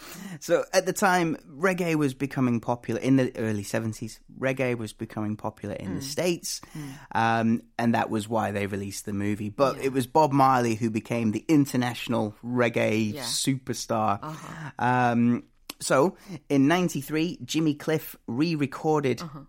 So 0.42 0.65
at 0.74 0.86
the 0.86 0.94
time, 0.94 1.38
reggae 1.48 1.96
was 1.96 2.13
becoming 2.13 2.60
popular 2.60 3.00
in 3.00 3.15
the 3.15 3.32
early 3.38 3.63
70s. 3.63 4.20
Reggae 4.38 4.77
was 4.77 4.92
becoming 4.92 5.38
popular 5.38 5.75
in 5.75 5.92
mm. 5.92 5.96
the 5.96 6.01
States, 6.01 6.62
mm. 6.75 6.92
um, 7.15 7.62
and 7.80 7.96
that 7.96 8.10
was 8.10 8.27
why 8.27 8.51
they 8.51 8.68
released 8.68 9.06
the 9.06 9.13
movie. 9.13 9.50
But 9.50 9.77
yeah. 9.77 9.86
it 9.86 9.94
was 9.94 10.08
Bob 10.08 10.34
Marley 10.34 10.75
who 10.75 10.89
became 10.89 11.32
the 11.32 11.46
international 11.48 12.36
reggae 12.44 13.13
yeah. 13.13 13.22
superstar. 13.22 14.20
Uh-huh. 14.22 14.72
Um, 14.77 15.44
so 15.80 16.16
in 16.49 16.69
93, 16.69 17.38
Jimmy 17.45 17.75
Cliff 17.75 18.16
re 18.26 18.54
recorded. 18.54 19.23
Uh-huh. 19.23 19.40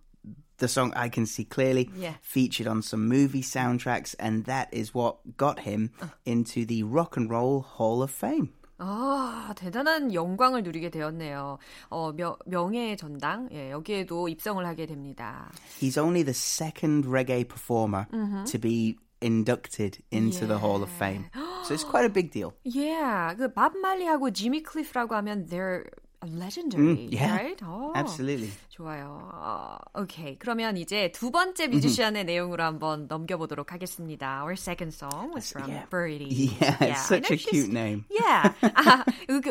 The 0.57 0.67
song 0.67 0.93
I 0.95 1.09
Can 1.09 1.25
See 1.25 1.43
Clearly 1.43 1.89
yeah. 1.95 2.13
featured 2.21 2.67
on 2.67 2.83
some 2.83 3.07
movie 3.07 3.41
soundtracks, 3.41 4.13
and 4.19 4.45
that 4.45 4.71
is 4.71 4.93
what 4.93 5.35
got 5.35 5.61
him 5.61 5.89
uh. 5.99 6.05
into 6.23 6.67
the 6.67 6.83
Rock 6.83 7.17
and 7.17 7.31
Roll 7.31 7.61
Hall 7.61 8.03
of 8.03 8.11
Fame. 8.11 8.53
아, 8.77 9.53
대단한 9.55 10.13
영광을 10.13 10.63
누리게 10.63 10.89
되었네요. 10.89 11.59
어, 11.89 12.11
명, 12.13 12.35
명예의 12.47 12.97
전당, 12.97 13.47
예, 13.51 13.69
여기에도 13.69 14.27
입성을 14.27 14.63
하게 14.65 14.87
됩니다. 14.87 15.51
He's 15.79 15.99
only 15.99 16.23
the 16.23 16.33
second 16.33 17.07
reggae 17.07 17.47
performer 17.47 18.07
mm-hmm. 18.11 18.45
to 18.45 18.59
be 18.59 18.97
inducted 19.21 20.03
into 20.11 20.45
yeah. 20.45 20.47
the 20.47 20.57
Hall 20.57 20.81
of 20.81 20.89
Fame. 20.89 21.29
So 21.63 21.75
it's 21.75 21.83
quite 21.83 22.05
a 22.05 22.09
big 22.09 22.31
deal. 22.31 22.53
Yeah, 22.63 23.35
그밥 23.37 23.77
말리하고 23.77 24.31
지미 24.31 24.63
클리프라고 24.63 25.13
하면 25.15 25.45
they're 25.45 25.85
legendary, 26.26 27.08
mm, 27.08 27.12
yeah, 27.12 27.32
right? 27.32 27.62
오, 27.62 27.92
absolutely. 27.94 28.50
좋아요. 28.70 29.30
어, 29.32 29.78
오케이. 29.94 30.38
그러면 30.38 30.76
이제 30.76 31.10
두 31.12 31.30
번째 31.30 31.68
뮤지션의 31.68 32.24
내용으로 32.24 32.62
한번 32.62 33.06
넘겨보도록 33.08 33.72
하겠습니다. 33.72 34.42
Our 34.42 34.52
second 34.52 34.94
song 34.94 35.32
was 35.34 35.50
from 35.50 35.70
yeah. 35.70 35.86
Birdie. 35.88 36.52
Yeah, 36.60 36.76
yeah, 36.80 36.94
such 36.94 37.30
a 37.30 37.36
cute 37.36 37.70
name. 37.70 38.04
Yeah. 38.10 38.52
아, 38.74 39.04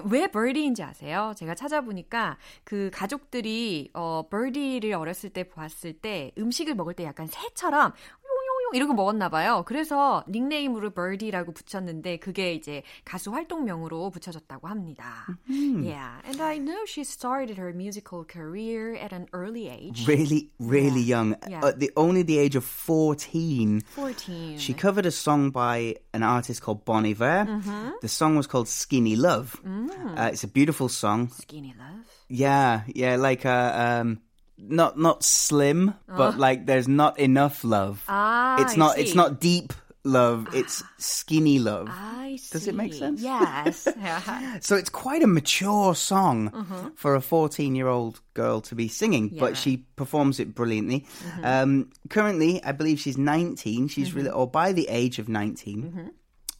왜 0.05 0.27
Birdie인지 0.27 0.83
아세요? 0.83 1.33
제가 1.37 1.55
찾아보니까 1.55 2.37
그 2.63 2.91
가족들이 2.93 3.89
어, 3.93 4.23
Birdie를 4.29 4.93
어렸을 4.93 5.29
때 5.31 5.43
보았을 5.43 5.93
때 5.93 6.31
음식을 6.37 6.75
먹을 6.75 6.93
때 6.93 7.03
약간 7.03 7.27
새처럼 7.27 7.93
이러고 8.72 8.94
먹었나 8.94 9.28
봐요. 9.28 9.64
그래서 9.66 10.24
닉네임으로 10.28 10.90
Birdie라고 10.90 11.52
붙였는데 11.52 12.18
그게 12.18 12.54
이제 12.54 12.82
가수 13.04 13.32
활동명으로 13.32 14.10
붙여졌다고 14.10 14.68
합니다. 14.68 15.26
Mm-hmm. 15.50 15.84
Yeah, 15.84 16.20
and 16.24 16.40
I 16.40 16.58
know 16.58 16.84
she 16.86 17.02
started 17.02 17.58
her 17.58 17.72
musical 17.72 18.24
career 18.24 18.94
at 18.94 19.12
an 19.12 19.26
early 19.32 19.68
age. 19.68 20.06
Really, 20.06 20.50
really 20.58 21.00
yeah. 21.00 21.16
young. 21.16 21.36
Yeah. 21.48 21.66
At 21.66 21.80
the 21.80 21.90
only 21.96 22.22
the 22.22 22.38
age 22.38 22.56
of 22.56 22.64
14. 22.64 23.80
14. 23.80 24.58
She 24.58 24.74
covered 24.74 25.06
a 25.06 25.10
song 25.10 25.50
by 25.50 25.96
an 26.14 26.22
artist 26.22 26.62
called 26.62 26.84
Bon 26.84 27.04
Iver. 27.04 27.46
Mm-hmm. 27.48 27.90
The 28.02 28.08
song 28.08 28.36
was 28.36 28.46
called 28.46 28.68
Skinny 28.68 29.16
Love. 29.16 29.60
Mm. 29.66 30.18
Uh, 30.18 30.30
it's 30.32 30.44
a 30.44 30.48
beautiful 30.48 30.88
song. 30.88 31.30
Skinny 31.30 31.74
Love? 31.78 32.06
Yeah, 32.28 32.82
yeah, 32.94 33.16
like 33.16 33.44
a 33.44 34.00
um 34.00 34.20
not 34.69 34.97
not 34.97 35.23
slim, 35.23 35.93
but 36.07 36.35
oh. 36.35 36.37
like 36.37 36.65
there's 36.65 36.87
not 36.87 37.19
enough 37.19 37.63
love. 37.63 38.03
Ah, 38.07 38.61
it's 38.61 38.77
not 38.77 38.97
it's 38.97 39.15
not 39.15 39.39
deep 39.39 39.73
love. 40.05 40.47
It's 40.53 40.83
skinny 40.97 41.59
love. 41.59 41.89
I 41.91 42.37
see. 42.39 42.51
Does 42.53 42.67
it 42.67 42.75
make 42.75 42.93
sense? 42.93 43.21
Yes. 43.21 43.87
so 44.61 44.75
it's 44.75 44.89
quite 44.89 45.23
a 45.23 45.27
mature 45.27 45.95
song 45.95 46.49
uh-huh. 46.53 46.91
for 46.95 47.15
a 47.15 47.21
14 47.21 47.75
year 47.75 47.87
old 47.87 48.21
girl 48.33 48.61
to 48.61 48.75
be 48.75 48.87
singing, 48.87 49.31
yeah, 49.33 49.39
but 49.39 49.57
she 49.57 49.77
performs 49.95 50.39
it 50.39 50.55
brilliantly. 50.55 51.01
Mm-hmm. 51.01 51.45
Um, 51.45 51.91
currently, 52.09 52.63
I 52.63 52.71
believe 52.71 52.99
she's 52.99 53.17
19. 53.17 53.87
She's 53.89 54.09
mm-hmm. 54.09 54.17
really, 54.17 54.29
or 54.29 54.49
by 54.49 54.71
the 54.71 54.87
age 54.87 55.19
of 55.19 55.27
19. 55.27 55.83
Mm-hmm. 55.83 56.07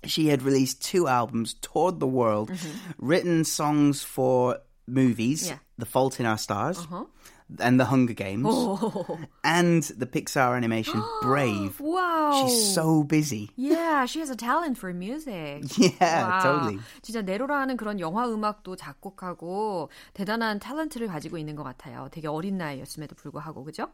She 0.06 0.28
had 0.28 0.44
released 0.44 0.84
two 0.84 1.08
albums, 1.08 1.56
toured 1.62 2.00
the 2.00 2.08
world, 2.08 2.52
mm-hmm. 2.52 2.91
written 2.98 3.44
songs 3.44 4.04
for 4.04 4.60
movies, 4.88 5.48
yeah. 5.48 5.58
The 5.78 5.86
Fault 5.86 6.20
in 6.20 6.26
Our 6.26 6.38
Stars, 6.38 6.80
uh-huh 6.80 7.06
and 7.59 7.81
the 7.81 7.87
Hunger 7.87 8.12
Games 8.12 8.46
oh. 8.48 9.18
and 9.42 9.83
the 9.83 10.07
Pixar 10.07 10.57
animation 10.57 11.03
Brave. 11.22 11.81
wow. 11.81 12.46
She's 12.46 12.74
so 12.74 13.03
busy. 13.03 13.50
Yeah, 13.57 14.07
she 14.07 14.20
has 14.20 14.31
a 14.31 14.37
talent 14.37 14.79
for 14.79 14.92
music. 14.92 15.64
Yeah, 15.81 16.29
wow. 16.29 16.42
totally. 16.42 16.79
진짜 17.03 17.22
네로라는 17.22 17.76
그런 17.76 17.98
영화 18.00 18.29
음악도 18.29 18.76
작곡하고 18.76 19.88
대단한 20.14 20.61
탤런트를 20.61 21.09
가지고 21.09 21.38
있는 21.38 21.57
것 21.57 21.64
같아요. 21.64 22.09
되게 22.11 22.29
어린 22.29 22.59
나이였음에도 22.59 23.14
불구하고 23.16 23.64
그죠? 23.64 23.88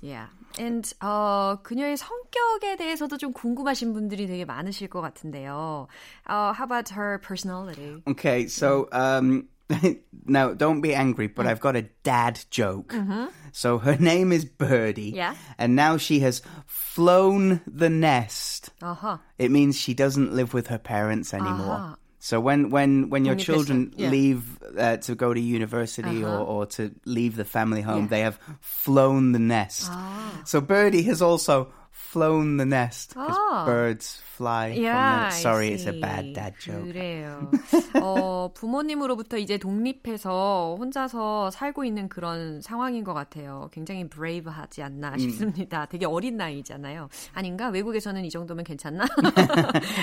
Yeah. 0.00 0.28
And 0.58 0.92
어, 1.00 1.58
그녀의 1.62 1.96
성격에 1.96 2.76
대해서도 2.76 3.18
좀 3.18 3.32
궁금하신 3.32 3.92
분들이 3.92 4.26
되게 4.26 4.44
많으실 4.44 4.88
것 4.88 5.00
같은데요. 5.00 5.88
Uh, 6.28 6.52
how 6.52 6.64
about 6.64 6.88
her 6.90 7.18
personality? 7.18 8.02
Okay, 8.06 8.46
so 8.46 8.88
um 8.92 9.48
now, 10.25 10.53
don't 10.53 10.81
be 10.81 10.93
angry, 10.93 11.27
but 11.27 11.45
mm. 11.45 11.49
I've 11.49 11.59
got 11.59 11.75
a 11.75 11.83
dad 12.03 12.43
joke. 12.49 12.93
Mm-hmm. 12.93 13.25
So 13.51 13.77
her 13.77 13.97
name 13.97 14.31
is 14.31 14.45
Birdie. 14.45 15.11
Yeah. 15.15 15.35
And 15.57 15.75
now 15.75 15.97
she 15.97 16.19
has 16.21 16.41
flown 16.65 17.61
the 17.67 17.89
nest. 17.89 18.69
Uh-huh. 18.81 19.17
It 19.37 19.51
means 19.51 19.77
she 19.77 19.93
doesn't 19.93 20.33
live 20.33 20.53
with 20.53 20.67
her 20.67 20.77
parents 20.77 21.33
anymore. 21.33 21.75
Uh-huh. 21.75 21.95
So 22.19 22.39
when 22.39 22.71
when 22.71 23.09
when 23.09 23.25
your 23.25 23.35
children 23.35 23.93
yeah. 23.95 24.09
leave 24.09 24.61
uh, 24.77 24.97
to 24.97 25.15
go 25.15 25.33
to 25.33 25.39
university 25.39 26.23
uh-huh. 26.23 26.39
or, 26.39 26.45
or 26.45 26.65
to 26.65 26.93
leave 27.05 27.35
the 27.35 27.45
family 27.45 27.81
home, 27.81 28.03
yeah. 28.03 28.09
they 28.09 28.19
have 28.21 28.39
flown 28.59 29.31
the 29.31 29.39
nest. 29.39 29.87
Ah. 29.89 30.41
So 30.43 30.59
Birdie 30.59 31.03
has 31.03 31.21
also 31.21 31.71
flown 32.11 32.57
the 32.57 32.65
nest 32.65 33.09
because 33.09 33.35
oh. 33.37 33.65
birds 33.65 34.21
fly 34.37 34.67
yeah, 34.67 35.29
from 35.29 35.29
the... 35.29 35.41
Sorry, 35.41 35.67
it's 35.73 35.85
a 35.85 35.93
bad 35.93 36.33
dad 36.33 36.53
joke. 36.59 36.85
그래요. 36.85 37.51
어, 37.95 38.51
부모님으로부터 38.53 39.37
이제 39.37 39.57
독립해서 39.57 40.77
혼자서 40.79 41.51
살고 41.51 41.83
있는 41.83 42.07
그런 42.07 42.61
상황인 42.61 43.03
것 43.03 43.13
같아요. 43.13 43.69
굉장히 43.73 44.07
브레이브하지 44.07 44.83
않나 44.83 45.17
싶습니다. 45.17 45.85
되게 45.85 46.05
어린 46.05 46.37
나이잖아요. 46.37 47.09
아닌가? 47.33 47.69
외국에서는 47.69 48.23
이 48.23 48.29
정도면 48.29 48.63
괜찮나? 48.63 49.05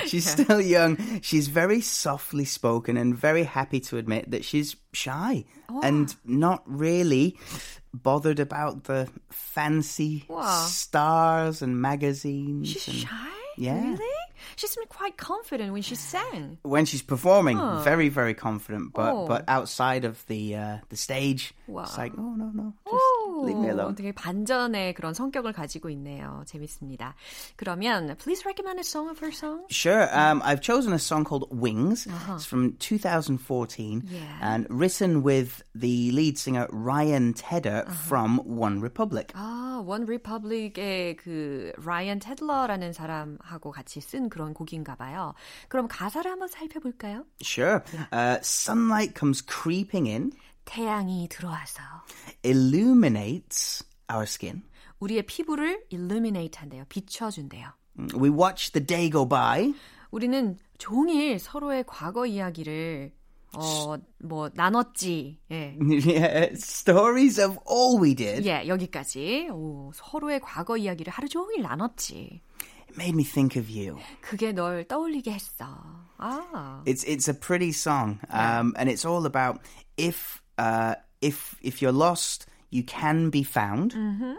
she's 0.04 0.26
still 0.28 0.60
young. 0.60 0.96
She's 1.22 1.48
very 1.48 1.80
softly 1.80 2.44
spoken 2.44 2.96
and 2.96 3.16
very 3.16 3.44
happy 3.44 3.80
to 3.80 3.96
admit 3.96 4.30
that 4.30 4.44
she's 4.44 4.76
shy 4.92 5.44
oh. 5.70 5.80
and 5.82 6.14
not 6.24 6.62
really 6.66 7.36
bothered 8.02 8.40
about 8.40 8.84
the 8.84 9.08
fancy 9.30 10.24
wow. 10.28 10.66
stars 10.66 11.62
and 11.62 11.80
magazines. 11.80 12.68
She's 12.68 12.88
and, 12.88 12.96
shy? 12.96 13.28
Yeah. 13.56 13.82
Really? 13.82 14.10
She 14.56 14.66
seemed 14.66 14.88
quite 14.88 15.16
confident 15.16 15.72
when 15.72 15.82
she 15.82 15.94
sang. 15.94 16.58
When 16.62 16.84
she's 16.84 17.02
performing, 17.02 17.58
oh. 17.58 17.80
very, 17.82 18.08
very 18.08 18.34
confident. 18.34 18.92
But 18.92 19.12
oh. 19.12 19.26
but 19.26 19.44
outside 19.48 20.04
of 20.04 20.24
the 20.26 20.56
uh, 20.56 20.76
the 20.88 20.96
stage, 20.96 21.54
wow. 21.66 21.82
it's 21.82 21.96
like, 21.96 22.12
oh 22.16 22.34
no 22.34 22.50
no, 22.52 22.74
just 22.84 23.04
되게 23.96 24.12
반전의 24.12 24.94
그런 24.94 25.14
성격을 25.14 25.52
가지고 25.52 25.90
있네요. 25.90 26.42
재밌습니다. 26.46 27.14
그러면 27.56 28.16
please 28.18 28.42
recommend 28.44 28.78
a 28.78 28.84
song 28.84 29.08
of 29.08 29.18
her 29.20 29.32
song. 29.32 29.64
Sure. 29.70 30.08
Um, 30.12 30.42
I've 30.44 30.60
chosen 30.60 30.92
a 30.92 30.98
song 30.98 31.24
called 31.24 31.46
Wings. 31.50 32.06
Uh-huh. 32.06 32.34
It's 32.34 32.46
from 32.46 32.76
2014 32.78 34.02
yeah. 34.08 34.20
and 34.42 34.66
written 34.68 35.22
with 35.22 35.62
the 35.74 36.10
lead 36.12 36.38
singer 36.38 36.66
Ryan 36.70 37.34
Tedder 37.34 37.84
uh-huh. 37.86 37.92
from 37.92 38.38
One 38.44 38.80
Republic. 38.80 39.32
아, 39.34 39.82
One 39.84 40.06
Republic의 40.06 41.16
그 41.16 41.72
Ryan 41.78 42.18
Tedler라는 42.20 42.92
사람하고 42.92 43.70
같이 43.70 44.00
쓴 44.00 44.28
그런 44.28 44.54
곡인가 44.54 44.96
봐요. 44.96 45.34
그럼 45.68 45.88
가사를 45.88 46.30
한번 46.30 46.48
살펴볼까요? 46.48 47.24
Sure. 47.42 47.82
Uh, 48.12 48.38
sunlight 48.42 49.14
comes 49.14 49.42
creeping 49.42 50.06
in. 50.06 50.32
태양이 50.64 51.28
들어와서 51.28 51.82
illuminates 52.44 53.84
our 54.10 54.24
skin. 54.24 54.62
우리의 55.00 55.22
피부를 55.26 55.84
illuminate 55.92 56.58
한대요. 56.60 56.84
비춰 56.88 57.30
준대요. 57.30 57.68
We 58.20 58.30
watch 58.30 58.72
the 58.72 58.84
day 58.84 59.10
go 59.10 59.26
by. 59.28 59.74
우리는 60.10 60.58
종일 60.78 61.38
서로의 61.38 61.84
과거 61.86 62.26
이야기를 62.26 63.12
어, 63.56 63.96
뭐 64.18 64.50
나눴지. 64.52 65.38
예. 65.50 65.76
yeah, 65.80 66.52
stories 66.54 67.40
of 67.40 67.58
all 67.70 68.00
we 68.02 68.14
did. 68.14 68.48
예, 68.48 68.66
여기까지. 68.66 69.48
오, 69.52 69.92
서로의 69.94 70.40
과거 70.40 70.76
이야기를 70.76 71.12
하루 71.12 71.28
종일 71.28 71.62
나눴지. 71.62 72.42
It 72.88 72.94
made 72.96 73.14
me 73.14 73.24
think 73.24 73.60
of 73.60 73.70
you. 73.70 73.96
그게 74.20 74.52
널 74.52 74.84
떠올리게 74.84 75.32
했어. 75.32 75.66
아. 76.18 76.82
It's 76.86 77.04
it's 77.06 77.28
a 77.28 77.38
pretty 77.38 77.70
song. 77.70 78.18
Um 78.30 78.72
and 78.76 78.90
it's 78.90 79.04
all 79.04 79.24
about 79.26 79.60
if 79.96 80.40
uh 80.58 80.94
if 81.20 81.56
if 81.62 81.80
you're 81.80 81.92
lost, 81.92 82.46
you 82.70 82.82
can 82.82 83.30
be 83.30 83.42
found. 83.42 83.94
Mm-hmm. 83.94 84.34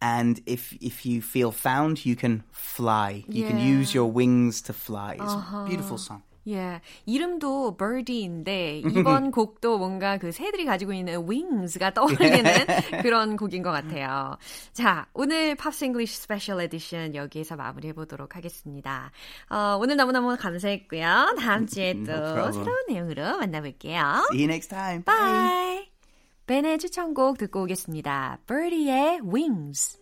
And 0.00 0.40
if 0.46 0.76
if 0.80 1.06
you 1.06 1.22
feel 1.22 1.52
found, 1.52 2.04
you 2.04 2.16
can 2.16 2.42
fly. 2.50 3.24
You 3.28 3.44
yeah. 3.44 3.50
can 3.50 3.60
use 3.60 3.94
your 3.94 4.10
wings 4.10 4.60
to 4.62 4.72
fly. 4.72 5.12
It's 5.12 5.22
uh-huh. 5.22 5.58
a 5.58 5.68
beautiful 5.68 5.98
song. 5.98 6.22
예, 6.48 6.80
이름도 7.06 7.76
Birdie인데 7.76 8.78
이번 8.78 9.30
곡도 9.32 9.78
뭔가 9.78 10.18
그 10.18 10.32
새들이 10.32 10.64
가지고 10.64 10.92
있는 10.92 11.28
wings가 11.28 11.94
떠올리는 11.94 12.44
그런 13.02 13.36
곡인 13.36 13.62
것 13.62 13.70
같아요. 13.70 14.36
자, 14.72 15.06
오늘 15.12 15.54
팝스 15.54 15.84
English 15.84 16.22
special 16.22 16.60
edition 16.60 17.14
여기에서 17.14 17.56
마무리해 17.56 17.92
보도록 17.92 18.36
하겠습니다. 18.36 19.12
어, 19.48 19.78
오늘 19.80 19.96
너무너무 19.96 20.36
감사했고요. 20.36 21.36
다음 21.38 21.66
주에 21.66 21.94
또 22.04 22.12
no 22.12 22.52
새로운 22.52 22.76
내용으로 22.88 23.38
만나볼게요. 23.38 24.26
See 24.32 24.42
you 24.42 24.44
next 24.44 24.68
time. 24.68 25.04
Bye. 25.04 25.90
벤의 26.46 26.78
추천곡 26.78 27.38
듣고 27.38 27.62
오겠습니다. 27.62 28.38
Birdie의 28.46 29.20
Wings. 29.22 30.01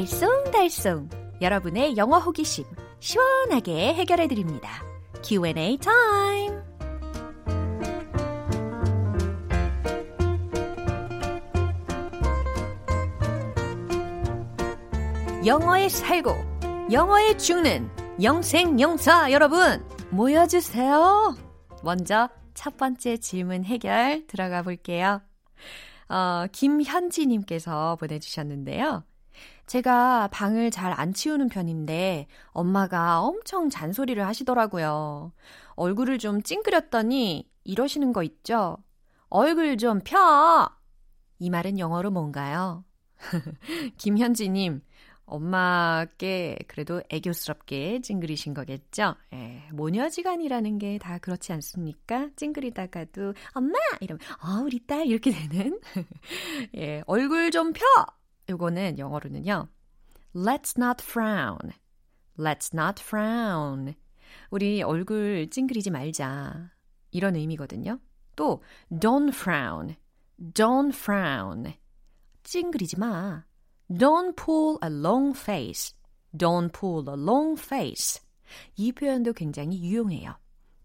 알쏭달쏭 0.00 1.40
여러분의 1.42 1.96
영어 1.96 2.18
호기심 2.18 2.64
시원하게 3.00 3.94
해결해 3.94 4.28
드립니다. 4.28 4.82
Q&A 5.22 5.78
타임. 5.78 6.58
영어에 15.44 15.88
살고 15.88 16.34
영어에 16.92 17.36
죽는 17.36 17.90
영생영사 18.22 19.32
여러분 19.32 19.84
모여주세요. 20.10 21.36
먼저 21.82 22.28
첫 22.54 22.76
번째 22.76 23.16
질문 23.18 23.64
해결 23.64 24.26
들어가 24.26 24.62
볼게요. 24.62 25.20
어, 26.08 26.46
김현지님께서 26.52 27.96
보내주셨는데요. 27.96 29.04
제가 29.70 30.26
방을 30.32 30.72
잘 30.72 30.90
안 30.92 31.14
치우는 31.14 31.48
편인데 31.48 32.26
엄마가 32.48 33.20
엄청 33.20 33.70
잔소리를 33.70 34.26
하시더라고요. 34.26 35.32
얼굴을 35.76 36.18
좀 36.18 36.42
찡그렸더니 36.42 37.48
이러시는 37.62 38.12
거 38.12 38.24
있죠? 38.24 38.78
얼굴 39.28 39.76
좀 39.78 40.00
펴! 40.00 40.68
이 41.38 41.50
말은 41.50 41.78
영어로 41.78 42.10
뭔가요? 42.10 42.84
김현지님, 43.96 44.82
엄마께 45.24 46.58
그래도 46.66 47.00
애교스럽게 47.08 48.00
찡그리신 48.00 48.54
거겠죠? 48.54 49.14
예, 49.34 49.68
모녀지간이라는 49.72 50.78
게 50.78 50.98
다 50.98 51.18
그렇지 51.18 51.52
않습니까? 51.52 52.28
찡그리다가도 52.34 53.34
엄마! 53.52 53.78
이러면, 54.00 54.18
아, 54.40 54.62
우리 54.64 54.84
딸! 54.84 55.06
이렇게 55.06 55.30
되는. 55.30 55.78
예, 56.76 57.04
얼굴 57.06 57.52
좀 57.52 57.72
펴! 57.72 57.84
요거는 58.50 58.98
영어로는요. 58.98 59.68
Let's 60.34 60.76
not 60.76 61.02
frown. 61.02 61.72
Let's 62.38 62.74
not 62.74 63.02
frown. 63.02 63.94
우리 64.50 64.82
얼굴 64.82 65.48
찡그리지 65.50 65.90
말자. 65.90 66.70
이런 67.10 67.36
의미거든요. 67.36 67.98
또 68.36 68.62
don't 68.90 69.30
frown. 69.30 69.96
Don't 70.54 70.92
frown. 70.92 71.74
찡그리지 72.42 72.98
마. 72.98 73.44
Don't 73.88 74.36
pull 74.36 74.78
a 74.82 74.90
long 74.90 75.36
face. 75.36 75.94
Don't 76.36 76.72
pull 76.72 77.08
a 77.08 77.16
long 77.16 77.60
face. 77.60 78.20
이 78.76 78.92
표현도 78.92 79.32
굉장히 79.32 79.80
유용해요. 79.82 80.36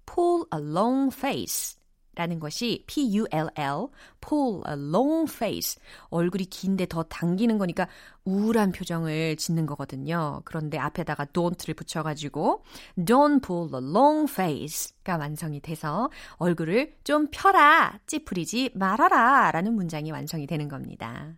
pull 0.06 0.46
a 0.54 0.60
long 0.62 1.12
face. 1.14 1.78
라는 2.16 2.40
것이 2.40 2.84
P-U-L-L, 2.88 3.88
pull 4.22 4.62
a 4.68 4.74
long 4.74 5.32
face. 5.32 5.82
얼굴이 6.10 6.46
긴데 6.46 6.88
더 6.88 7.04
당기는 7.04 7.58
거니까 7.58 7.88
우울한 8.24 8.72
표정을 8.72 9.36
짓는 9.38 9.66
거거든요. 9.66 10.42
그런데 10.46 10.78
앞에다가 10.78 11.26
don't를 11.26 11.76
붙여가지고 11.76 12.64
don't 12.98 13.42
pull 13.46 13.70
a 13.74 13.80
long 13.90 14.32
face가 14.32 15.18
완성이 15.18 15.60
돼서 15.60 16.10
얼굴을 16.38 16.96
좀 17.04 17.28
펴라, 17.32 18.00
찌푸리지 18.08 18.72
말아라 18.74 19.52
라는 19.52 19.74
문장이 19.74 20.12
완성이 20.12 20.48
되는 20.48 20.68
겁니다. 20.68 21.36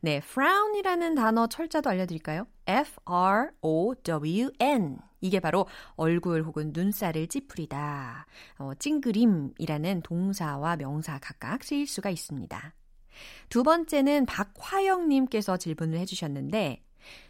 네, 0.00 0.16
frown이라는 0.16 1.14
단어 1.14 1.46
철자도 1.46 1.90
알려드릴까요? 1.90 2.46
F-R-O-W-N 2.66 3.56
이게 5.26 5.40
바로 5.40 5.66
얼굴 5.96 6.42
혹은 6.42 6.70
눈살을 6.74 7.26
찌푸리다. 7.28 8.26
어, 8.58 8.72
찡그림이라는 8.78 10.02
동사와 10.02 10.76
명사 10.76 11.18
각각 11.20 11.64
쓰일 11.64 11.86
수가 11.86 12.10
있습니다. 12.10 12.74
두 13.48 13.62
번째는 13.62 14.26
박화영님께서 14.26 15.56
질문을 15.56 15.98
해주셨는데, 15.98 16.82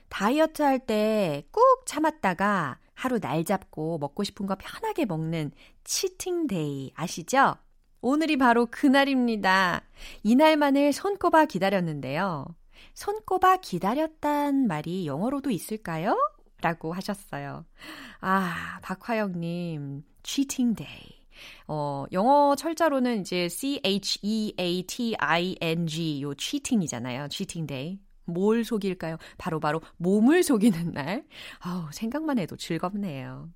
다이어트 0.09 0.63
할 0.63 0.79
때 0.87 1.43
꾹 1.51 1.61
참았다가 1.87 2.79
하루 2.95 3.19
날 3.21 3.45
잡고 3.45 3.99
먹고 3.99 4.25
싶은 4.25 4.47
거 4.47 4.57
편하게 4.59 5.05
먹는 5.05 5.53
치팅데이 5.85 6.93
아시죠? 6.95 7.57
오늘이 8.01 8.37
바로 8.37 8.67
그날입니다. 8.67 9.83
이날만을 10.23 10.93
손꼽아 10.93 11.47
기다렸는데요. 11.47 12.47
손꼽아 12.95 13.59
기다렸단 13.59 14.67
말이 14.67 15.07
영어로도 15.07 15.51
있을까요? 15.51 16.17
라고 16.67 16.93
하셨어요. 16.93 17.65
아, 18.21 18.81
박화영님, 18.83 20.03
cheating 20.25 20.75
day. 20.75 21.23
어, 21.69 22.07
영어 22.11 22.57
철자로는 22.57 23.21
이제 23.21 23.49
C-H-E-A-T-I-N-G, 23.49 24.03
요 26.23 26.35
cheating이잖아요. 26.35 27.29
cheating 27.31 27.69
day. 27.69 28.01
뭘 28.25 28.65
속일까요? 28.65 29.19
바로바로 29.39 29.79
바로 29.79 29.93
몸을 29.99 30.43
속이는 30.43 30.91
날. 30.93 31.25
아우, 31.61 31.85
생각만 31.93 32.41
해도 32.41 32.57
즐겁네요. 32.57 33.49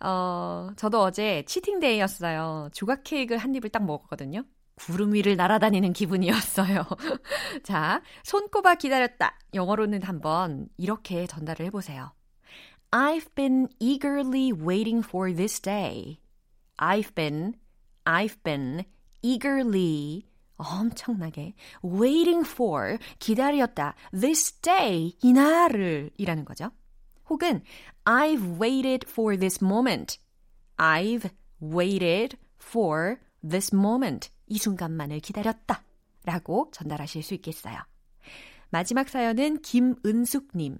어, 0.00 0.70
저도 0.76 1.02
어제 1.02 1.42
치팅데이였어요. 1.46 2.70
조각 2.72 3.02
케이크를 3.04 3.36
한 3.38 3.54
입을 3.54 3.68
딱 3.68 3.84
먹었거든요. 3.84 4.42
구름 4.76 5.12
위를 5.12 5.36
날아다니는 5.36 5.92
기분이었어요. 5.92 6.86
자, 7.62 8.00
손꼽아 8.22 8.76
기다렸다. 8.76 9.36
영어로는 9.52 10.02
한번 10.02 10.68
이렇게 10.78 11.26
전달을 11.26 11.66
해보세요. 11.66 12.12
I've 12.92 13.28
been 13.34 13.68
eagerly 13.78 14.52
waiting 14.52 15.02
for 15.02 15.30
this 15.32 15.60
day. 15.60 16.20
I've 16.78 17.14
been, 17.14 17.56
I've 18.06 18.42
been 18.42 18.84
eagerly 19.22 20.24
엄청나게 20.58 21.54
waiting 21.82 22.44
for 22.44 22.98
기다렸다 23.18 23.94
this 24.12 24.52
day 24.60 25.12
이날을 25.22 26.10
이라는 26.16 26.44
거죠. 26.44 26.70
혹은 27.28 27.62
I've 28.04 28.58
waited 28.58 29.06
for 29.08 29.36
this 29.36 29.62
moment. 29.62 30.18
I've 30.78 31.30
waited 31.60 32.38
for 32.58 33.20
this 33.46 33.74
moment. 33.74 34.30
이 34.46 34.58
순간만을 34.58 35.20
기다렸다. 35.20 35.84
라고 36.24 36.70
전달하실 36.72 37.22
수 37.22 37.34
있겠어요. 37.34 37.76
마지막 38.70 39.08
사연은 39.08 39.60
김은숙님. 39.62 40.78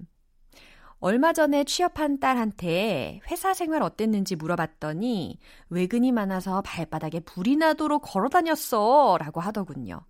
얼마 1.01 1.33
전에 1.33 1.63
취업한 1.65 2.19
딸한테 2.19 3.21
회사 3.31 3.55
생활 3.55 3.83
어땠는지 3.83 4.35
물어봤더니 4.37 5.39
외근이 5.71 6.11
많아서 6.13 6.61
발바닥에 6.63 7.21
불이 7.21 7.57
나도록 7.57 8.03
걸어 8.03 8.29
다녔어. 8.29 9.17
라고 9.21 9.41
하더군요. 9.41 10.01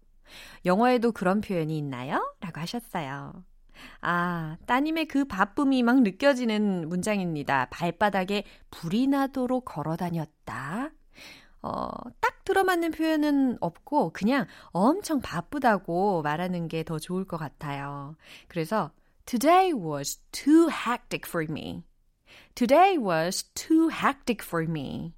영어에도 0.65 1.13
그런 1.13 1.41
표현이 1.43 1.77
있나요? 1.77 2.35
라고 2.41 2.61
하셨어요. 2.61 3.45
아, 4.01 4.57
따님의 4.67 5.07
그 5.07 5.25
바쁨이 5.27 5.83
막 5.83 6.03
느껴지는 6.03 6.89
문장입니다. 6.89 7.69
발바닥에 7.71 8.45
불이 8.71 9.07
나도록 9.09 9.65
걸어 9.67 9.97
다녔다. 9.97 10.91
어, 11.63 11.91
딱 12.21 12.45
들어맞는 12.45 12.93
표현은 12.93 13.59
없고 13.61 14.11
그냥 14.13 14.47
엄청 14.69 15.21
바쁘다고 15.21 16.23
말하는 16.23 16.69
게 16.69 16.83
더 16.85 16.99
좋을 16.99 17.25
것 17.27 17.37
같아요. 17.37 18.17
그래서 18.49 18.91
Today 19.29 19.75
was 19.75 20.21
too 20.33 20.69
hectic 20.69 21.27
for 21.27 21.45
me. 21.47 21.85
Today 22.55 22.97
was 22.97 23.45
too 23.55 23.91
hectic 23.91 24.43
for 24.43 24.65
me. 24.67 25.13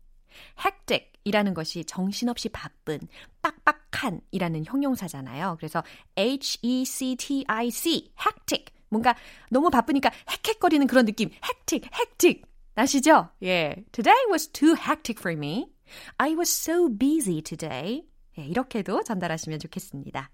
hectic 0.58 1.12
이라는 1.22 1.54
것이 1.54 1.84
정신없이 1.84 2.48
바쁜, 2.48 2.98
빡빡한 3.40 4.20
이라는 4.32 4.64
형용사잖아요. 4.66 5.58
그래서 5.60 5.84
H-E-C-T-I-C, 6.16 8.10
hectic. 8.18 8.72
뭔가 8.88 9.14
너무 9.48 9.70
바쁘니까 9.70 10.10
헥헥거리는 10.26 10.88
그런 10.88 11.06
느낌. 11.06 11.30
hectic, 11.44 11.88
hectic. 11.94 12.42
아시죠? 12.74 13.28
예. 13.44 13.76
Today 13.92 14.24
was 14.28 14.48
too 14.48 14.74
hectic 14.74 15.20
for 15.20 15.36
me. 15.36 15.70
I 16.18 16.34
was 16.34 16.50
so 16.50 16.88
busy 16.88 17.42
today. 17.42 18.02
예, 18.38 18.42
이렇게도 18.44 19.04
전달하시면 19.04 19.60
좋겠습니다. 19.60 20.32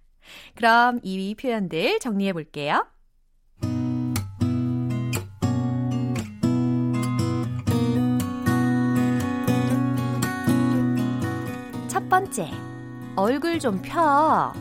그럼 0.55 0.99
이 1.03 1.35
표현들 1.35 2.01
정리해 2.01 2.33
볼게요. 2.33 2.87
첫 12.06 12.08
번째, 12.10 12.50
얼굴 13.16 13.60
좀 13.60 13.82
펴. 13.82 14.54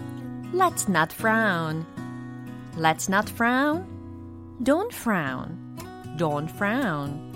Let's 0.52 0.88
not 0.88 1.12
frown. 1.12 1.86
Let's 2.76 3.08
not 3.08 3.28
frown. 3.28 3.84
Don't 4.62 4.92
frown. 4.92 5.56
Don't 6.16 6.50
frown. 6.50 7.30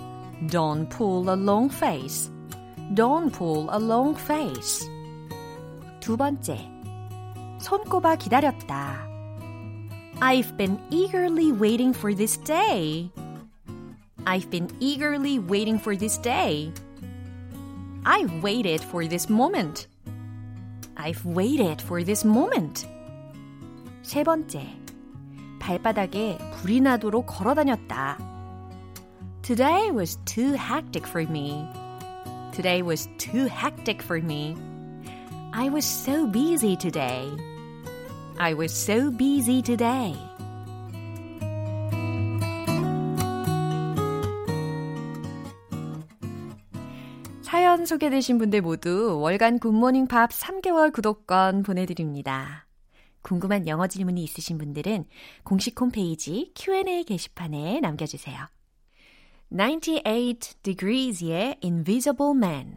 Don't 0.47 0.89
pull 0.89 1.29
a 1.29 1.35
long 1.35 1.69
face. 1.69 2.29
Don't 2.93 3.31
pull 3.31 3.69
a 3.71 3.79
long 3.79 4.15
face. 4.15 4.87
두 6.01 6.17
번째, 6.17 6.59
손꼽아 7.59 8.15
기다렸다. 8.17 9.07
I've 10.21 10.55
been 10.55 10.77
eagerly 10.91 11.51
waiting 11.51 11.93
for 11.93 12.13
this 12.13 12.37
day. 12.37 13.09
I've 14.27 14.49
been 14.49 14.69
eagerly 14.79 15.39
waiting 15.39 15.79
for 15.79 15.95
this 15.95 16.17
day. 16.17 16.71
I've 18.05 18.43
waited 18.43 18.81
for 18.81 19.07
this 19.07 19.29
moment. 19.29 19.87
I've 20.99 21.25
waited 21.25 21.81
for 21.81 22.03
this 22.03 22.25
moment. 22.25 22.87
세 24.01 24.23
번째, 24.23 24.65
발바닥에 25.59 26.37
불이 26.53 26.81
나도록 26.81 27.25
걸어 27.25 27.53
다녔다. 27.53 28.17
Today 29.41 29.91
was 29.91 30.17
too 30.25 30.53
hectic 30.53 31.07
for 31.07 31.27
me. 31.29 31.67
Today 32.51 32.81
was 32.81 33.07
too 33.17 33.47
hectic 33.47 34.01
for 34.01 34.21
me. 34.21 34.55
I 35.53 35.69
was 35.69 35.85
so 35.85 36.25
busy 36.27 36.75
today. 36.75 37.29
I 38.37 38.53
was 38.53 38.73
so 38.73 39.11
busy 39.11 39.61
today. 39.61 40.15
사연 47.80 47.86
소개되신 47.86 48.36
분들 48.36 48.60
모두 48.60 49.18
월간 49.22 49.58
굿모닝 49.58 50.06
팝 50.06 50.28
3개월 50.32 50.92
구독권 50.92 51.62
보내드립니다. 51.62 52.66
궁금한 53.22 53.66
영어 53.68 53.86
질문이 53.86 54.22
있으신 54.22 54.58
분들은 54.58 55.06
공식 55.44 55.80
홈페이지 55.80 56.52
Q&A 56.54 57.04
게시판에 57.04 57.80
남겨주세요. 57.80 58.48
98 59.48 60.02
Degrees의 60.62 61.60
Invisible 61.64 62.32
Man 62.36 62.76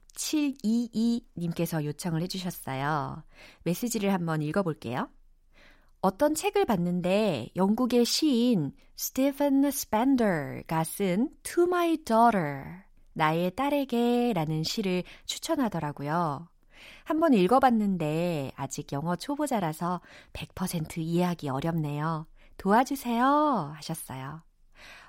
6722님께서 0.15 1.83
요청을 1.83 2.21
해주셨어요. 2.23 3.23
메시지를 3.63 4.13
한번 4.13 4.41
읽어볼게요. 4.41 5.09
어떤 6.01 6.33
책을 6.33 6.65
봤는데 6.65 7.49
영국의 7.55 8.05
시인 8.05 8.73
스티븐 8.95 9.69
스펜더가 9.69 10.83
쓴 10.83 11.29
To 11.43 11.63
My 11.63 11.97
Daughter, 11.97 12.63
나의 13.13 13.51
딸에게 13.55 14.33
라는 14.33 14.63
시를 14.63 15.03
추천하더라고요. 15.25 16.47
한번 17.03 17.33
읽어봤는데 17.33 18.53
아직 18.55 18.91
영어 18.93 19.15
초보자라서 19.15 20.01
100% 20.33 20.97
이해하기 20.97 21.49
어렵네요. 21.49 22.25
도와주세요 22.57 23.73
하셨어요. 23.75 24.41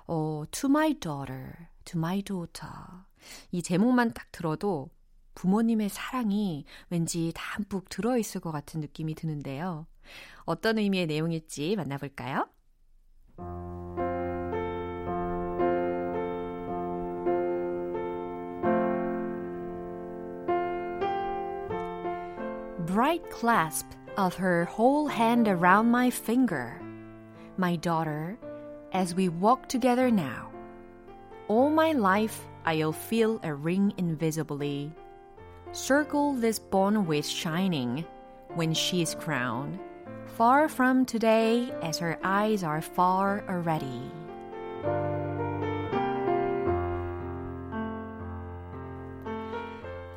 어, 0.06 0.42
To 0.50 0.68
My 0.68 0.94
Daughter, 0.94 1.52
To 1.84 1.98
My 1.98 2.22
Daughter. 2.22 2.72
이 3.50 3.62
제목만 3.62 4.12
딱 4.12 4.30
들어도 4.32 4.90
부모님의 5.34 5.88
사랑이 5.88 6.64
왠지 6.90 7.32
담뿍 7.34 7.88
들어있을 7.88 8.40
것 8.40 8.52
같은 8.52 8.80
느낌이 8.80 9.14
드는데요. 9.14 9.86
어떤 10.44 10.78
의미의 10.78 11.06
내용일지 11.06 11.76
만나볼까요? 11.76 12.48
bright 22.92 23.24
clasp 23.30 23.86
of 24.18 24.34
her 24.34 24.66
whole 24.66 25.08
hand 25.08 25.48
around 25.48 25.90
my 25.90 26.10
finger. 26.10 26.78
My 27.56 27.76
daughter, 27.76 28.36
as 28.92 29.14
we 29.14 29.30
walk 29.30 29.66
together 29.66 30.10
now, 30.10 30.50
all 31.48 31.70
my 31.70 31.92
life 31.92 32.46
I'll 32.64 32.92
feel 32.92 33.40
a 33.42 33.54
ring 33.54 33.92
invisibly. 33.96 34.92
Circle 35.72 36.34
this 36.34 36.58
bond 36.58 37.06
with 37.06 37.26
shining 37.26 38.04
when 38.54 38.74
she 38.74 39.02
is 39.02 39.14
crowned, 39.14 39.78
far 40.36 40.68
from 40.68 41.04
today 41.06 41.72
as 41.82 41.98
her 41.98 42.18
eyes 42.22 42.62
are 42.62 42.82
far 42.82 43.42
already. 43.48 44.02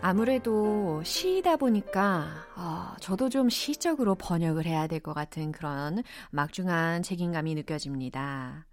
아무래도 0.01 1.01
시이다 1.03 1.57
보니까 1.57 2.27
어, 2.55 2.95
저도 2.99 3.29
좀 3.29 3.49
시적으로 3.49 4.13
번역을 4.15 4.65
해야 4.65 4.85
될 4.87 4.99
것 4.99 5.13
같은 5.13 5.51
그런 5.51 6.03
막중한 6.31 7.01
책임감이 7.01 7.55
느껴집니다. 7.55 8.65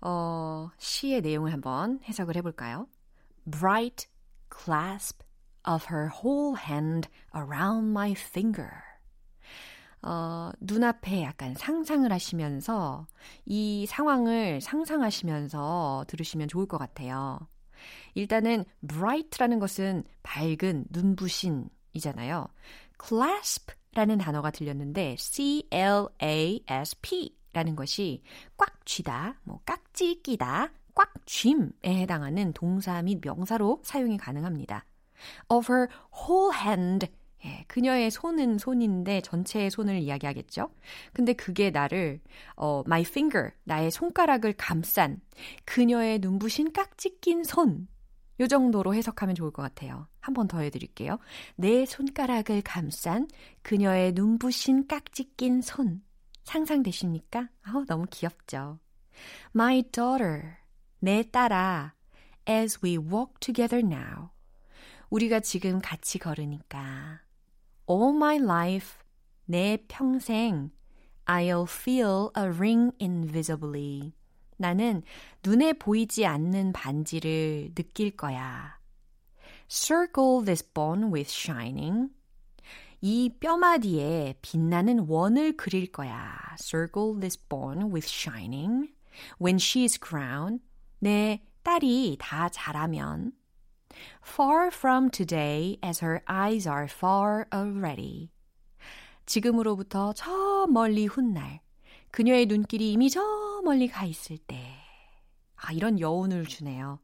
어, 0.00 0.70
시의 0.78 1.20
내용을 1.20 1.52
한번 1.52 2.00
해석을 2.08 2.34
해볼까요? 2.36 2.88
Bright 3.46 4.06
clasp 4.50 5.22
of 5.64 5.86
her 5.90 6.08
whole 6.08 6.56
hand 6.56 7.08
around 7.34 7.90
my 7.90 8.12
finger. 8.12 8.70
어, 10.02 10.50
눈앞에 10.60 11.22
약간 11.22 11.54
상상을 11.54 12.10
하시면서 12.10 13.06
이 13.44 13.86
상황을 13.86 14.60
상상하시면서 14.60 16.06
들으시면 16.08 16.48
좋을 16.48 16.66
것 16.66 16.78
같아요. 16.78 17.38
일단은 18.14 18.64
bright라는 18.86 19.60
것은 19.60 20.04
밝은, 20.22 20.86
눈부신이잖아요. 20.90 22.48
clasp라는 23.04 24.18
단어가 24.18 24.50
들렸는데 24.50 25.16
C-L-A-S-P 25.18 26.22
라는 27.52 27.76
것이 27.76 28.22
꽉 28.56 28.86
쥐다, 28.86 29.40
뭐 29.44 29.60
깍지 29.66 30.22
끼다, 30.22 30.72
꽉 30.94 31.12
쥐임에 31.26 31.70
해당하는 31.84 32.52
동사 32.52 33.00
및 33.02 33.20
명사로 33.24 33.80
사용이 33.84 34.16
가능합니다. 34.18 34.84
of 35.48 35.72
her 35.72 35.88
whole 36.14 36.54
hand 36.54 37.06
예, 37.44 37.64
그녀의 37.66 38.10
손은 38.12 38.58
손인데 38.58 39.20
전체의 39.20 39.70
손을 39.70 39.98
이야기하겠죠. 39.98 40.70
근데 41.12 41.32
그게 41.32 41.70
나를 41.70 42.20
어, 42.56 42.82
my 42.86 43.02
finger 43.02 43.50
나의 43.64 43.90
손가락을 43.90 44.52
감싼 44.52 45.20
그녀의 45.64 46.20
눈부신 46.20 46.72
깍지 46.72 47.18
낀 47.20 47.42
손. 47.42 47.88
요 48.40 48.46
정도로 48.46 48.94
해석하면 48.94 49.34
좋을 49.34 49.50
것 49.50 49.62
같아요. 49.62 50.06
한 50.20 50.34
번 50.34 50.46
더 50.48 50.60
해드릴게요. 50.60 51.18
내 51.56 51.84
손가락을 51.84 52.62
감싼 52.62 53.26
그녀의 53.62 54.12
눈부신 54.12 54.86
깍지 54.86 55.32
낀 55.36 55.62
손. 55.62 56.00
상상되십니까? 56.44 57.48
아 57.62 57.84
너무 57.88 58.06
귀엽죠. 58.10 58.78
My 59.54 59.82
daughter, 59.90 60.56
내 61.04 61.24
딸아, 61.28 61.94
as 62.48 62.78
we 62.80 62.96
walk 62.96 63.34
together 63.40 63.84
now. 63.84 64.30
우리가 65.10 65.40
지금 65.40 65.80
같이 65.80 66.20
걸으니까 66.20 67.22
all 67.90 68.14
my 68.14 68.36
life, 68.36 68.98
내 69.44 69.84
평생, 69.88 70.70
I'll 71.26 71.66
feel 71.68 72.30
a 72.38 72.44
ring 72.44 72.92
invisibly. 73.00 74.12
나는 74.56 75.02
눈에 75.42 75.72
보이지 75.72 76.24
않는 76.24 76.72
반지를 76.72 77.74
느낄 77.74 78.16
거야. 78.16 78.78
Circle 79.68 80.44
this 80.44 80.62
bone 80.72 81.12
with 81.12 81.28
shining. 81.32 82.10
이 83.00 83.28
뼈마디에 83.40 84.36
빛나는 84.40 85.06
원을 85.08 85.56
그릴 85.56 85.90
거야. 85.90 86.38
Circle 86.60 87.18
this 87.18 87.36
bone 87.48 87.92
with 87.92 88.08
shining. 88.08 88.92
When 89.40 89.56
she 89.56 89.82
is 89.82 89.98
crowned. 89.98 90.62
내 91.02 91.42
딸이 91.64 92.16
다 92.20 92.48
자라면. 92.48 93.32
Far 94.24 94.68
from 94.68 95.10
today 95.10 95.76
as 95.84 96.04
her 96.04 96.20
eyes 96.30 96.68
are 96.68 96.84
far 96.84 97.44
already. 97.52 98.30
지금으로부터 99.26 100.12
저 100.12 100.68
멀리 100.70 101.06
훗날 101.06 101.60
그녀의 102.12 102.46
눈길이 102.46 102.92
이미 102.92 103.10
저 103.10 103.20
멀리 103.64 103.88
가 103.88 104.04
있을 104.04 104.38
때 104.38 104.76
아, 105.56 105.72
이런 105.72 105.98
여운을 105.98 106.46
주네요. 106.46 107.00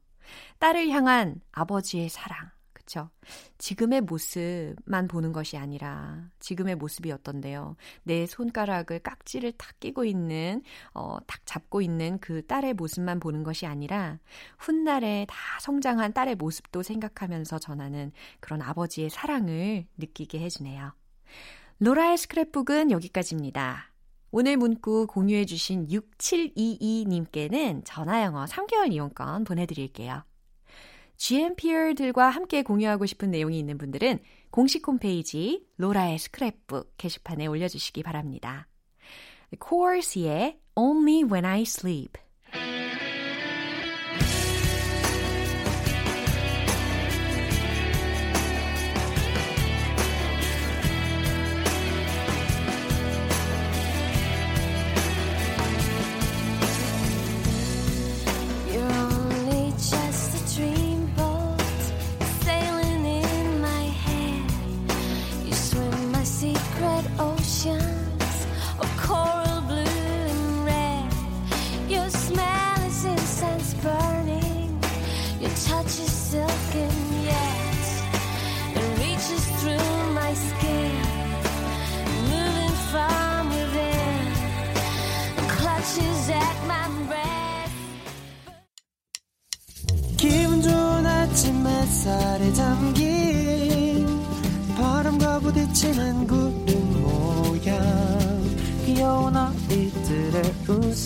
딸을 0.59 0.89
향한 0.91 1.41
아버지의 1.51 2.07
사랑. 2.07 2.51
그쵸? 2.89 3.11
지금의 3.59 4.01
모습만 4.01 5.07
보는 5.07 5.31
것이 5.31 5.57
아니라 5.57 6.27
지금의 6.39 6.73
모습이 6.75 7.11
어떤데요. 7.11 7.75
내 8.01 8.25
손가락을 8.25 8.97
깍지를 8.99 9.51
탁 9.59 9.79
끼고 9.79 10.05
있는, 10.05 10.63
어, 10.95 11.19
탁 11.27 11.45
잡고 11.45 11.83
있는 11.83 12.17
그 12.17 12.43
딸의 12.47 12.73
모습만 12.73 13.19
보는 13.19 13.43
것이 13.43 13.67
아니라 13.67 14.17
훗날에 14.57 15.27
다 15.29 15.35
성장한 15.61 16.13
딸의 16.13 16.33
모습도 16.35 16.81
생각하면서 16.81 17.59
전하는 17.59 18.11
그런 18.39 18.63
아버지의 18.63 19.11
사랑을 19.11 19.85
느끼게 19.97 20.39
해주네요. 20.39 20.91
로라의 21.77 22.17
스크랩북은 22.17 22.89
여기까지입니다. 22.89 23.93
오늘 24.31 24.57
문구 24.57 25.05
공유해주신 25.07 25.89
6722님께는 25.89 27.83
전화영어 27.85 28.45
3개월 28.45 28.91
이용권 28.91 29.43
보내드릴게요. 29.43 30.23
GMPR들과 31.19 32.29
함께 32.29 32.63
공유하고 32.63 33.05
싶은 33.05 33.29
내용이 33.29 33.59
있는 33.59 33.77
분들은 33.77 34.19
공식 34.49 34.87
홈페이지 34.87 35.67
로라의 35.77 36.17
스크랩북 36.17 36.87
게시판에 36.97 37.45
올려주시기 37.45 38.03
바랍니다. 38.03 38.67
코어스의 39.59 40.59
Only 40.75 41.23
When 41.23 41.45
I 41.45 41.61
Sleep 41.63 42.13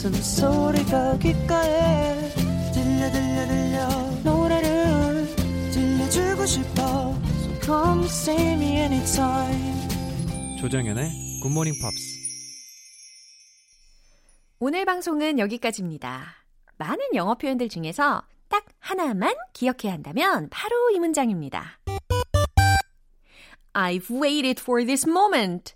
웃음소리가 0.04 1.18
귓가에 1.20 2.30
들려 2.74 3.10
들려 3.10 3.47
들려 3.47 3.88
노래를 4.24 5.36
들려주고 5.72 6.45
싶어 6.45 7.16
So 7.39 7.60
come 7.62 8.06
see 8.06 8.54
me 8.54 8.80
anytime 8.80 10.60
조정연의 10.60 11.10
굿모닝 11.41 11.76
팝스 11.82 12.22
오늘 14.60 14.84
방송은 14.86 15.39
여기까지입니다. 15.39 16.36
많은 16.78 16.99
영어 17.16 17.36
표현들 17.36 17.70
중에서 17.70 18.24
딱 18.49 18.66
하나만 18.80 19.34
기억해야 19.54 19.93
한다면 19.93 20.49
바로 20.49 20.89
이 20.91 20.99
문장입니다. 20.99 21.80
I've 23.74 24.10
waited 24.10 24.62
for 24.62 24.86
this 24.86 25.08
moment. 25.08 25.76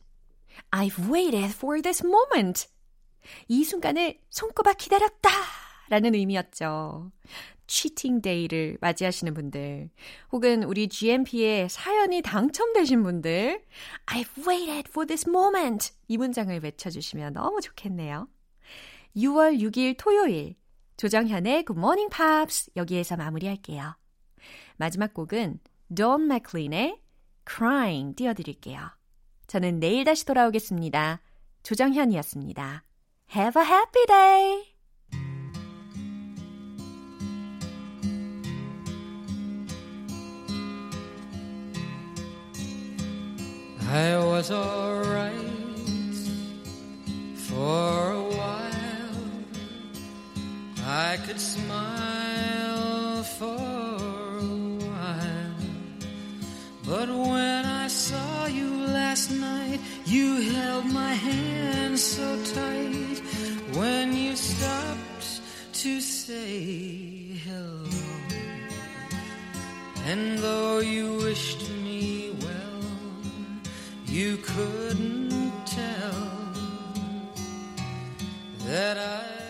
I've 0.71 1.09
waited 1.09 1.53
for 1.53 1.81
this 1.81 2.05
moment. 2.05 2.67
이 3.47 3.63
순간을 3.63 4.19
손꼽아 4.29 4.73
기다렸다. 4.73 5.29
라는 5.89 6.15
의미였죠. 6.15 7.11
치팅 7.67 8.21
데이를 8.21 8.77
맞이하시는 8.79 9.33
분들, 9.33 9.89
혹은 10.31 10.63
우리 10.63 10.87
GMP에 10.87 11.67
사연이 11.69 12.21
당첨되신 12.21 13.03
분들, 13.03 13.61
I've 14.05 14.47
waited 14.47 14.89
for 14.89 15.05
this 15.05 15.27
moment. 15.27 15.91
이 16.07 16.17
문장을 16.17 16.57
외쳐주시면 16.57 17.33
너무 17.33 17.59
좋겠네요. 17.61 18.29
6월 19.17 19.59
6일 19.59 19.95
토요일, 19.97 20.55
조정현의 20.95 21.65
Good 21.65 21.77
Morning 21.77 22.09
Pops 22.15 22.71
여기에서 22.75 23.17
마무리할게요. 23.17 23.97
마지막 24.77 25.13
곡은 25.13 25.59
Don 25.93 26.23
McLean의 26.23 27.01
Crying 27.47 28.15
띄워드릴게요. 28.15 28.79
저는 29.47 29.79
내일 29.79 30.03
다시 30.03 30.25
돌아오겠습니다. 30.25 31.21
조정현이었습니다. 31.63 32.86
Have 33.31 33.57
a 33.57 33.63
happy 33.63 33.99
day! 34.07 34.61
I 43.89 44.17
was 44.17 44.49
alright 44.49 45.33
for 47.35 48.11
a 48.11 48.23
while. 48.23 48.71
I 50.85 51.17
could 51.25 51.41
smile 51.41 53.23
for 53.23 53.45
a 53.45 54.47
while. 54.87 55.55
But 56.85 57.09
when 57.09 57.65
I 57.65 57.87
saw 57.87 58.45
you 58.45 58.69
last 58.87 59.31
night, 59.31 59.66
you 60.07 60.39
held 60.53 60.85
my 60.85 61.13
hand 61.13 61.99
so 61.99 62.41
tight 62.53 63.19
when 63.73 64.15
you 64.15 64.37
stopped 64.37 65.41
to 65.73 65.99
say 65.99 67.35
hello. 67.43 67.83
And 70.05 70.39
though 70.39 70.79
you 70.79 71.17
wished 71.17 71.69
me 71.83 72.33
well, 72.39 72.85
you 74.05 74.37
couldn't 74.37 75.65
tell 75.65 76.53
that 78.65 78.97
I. 78.97 79.46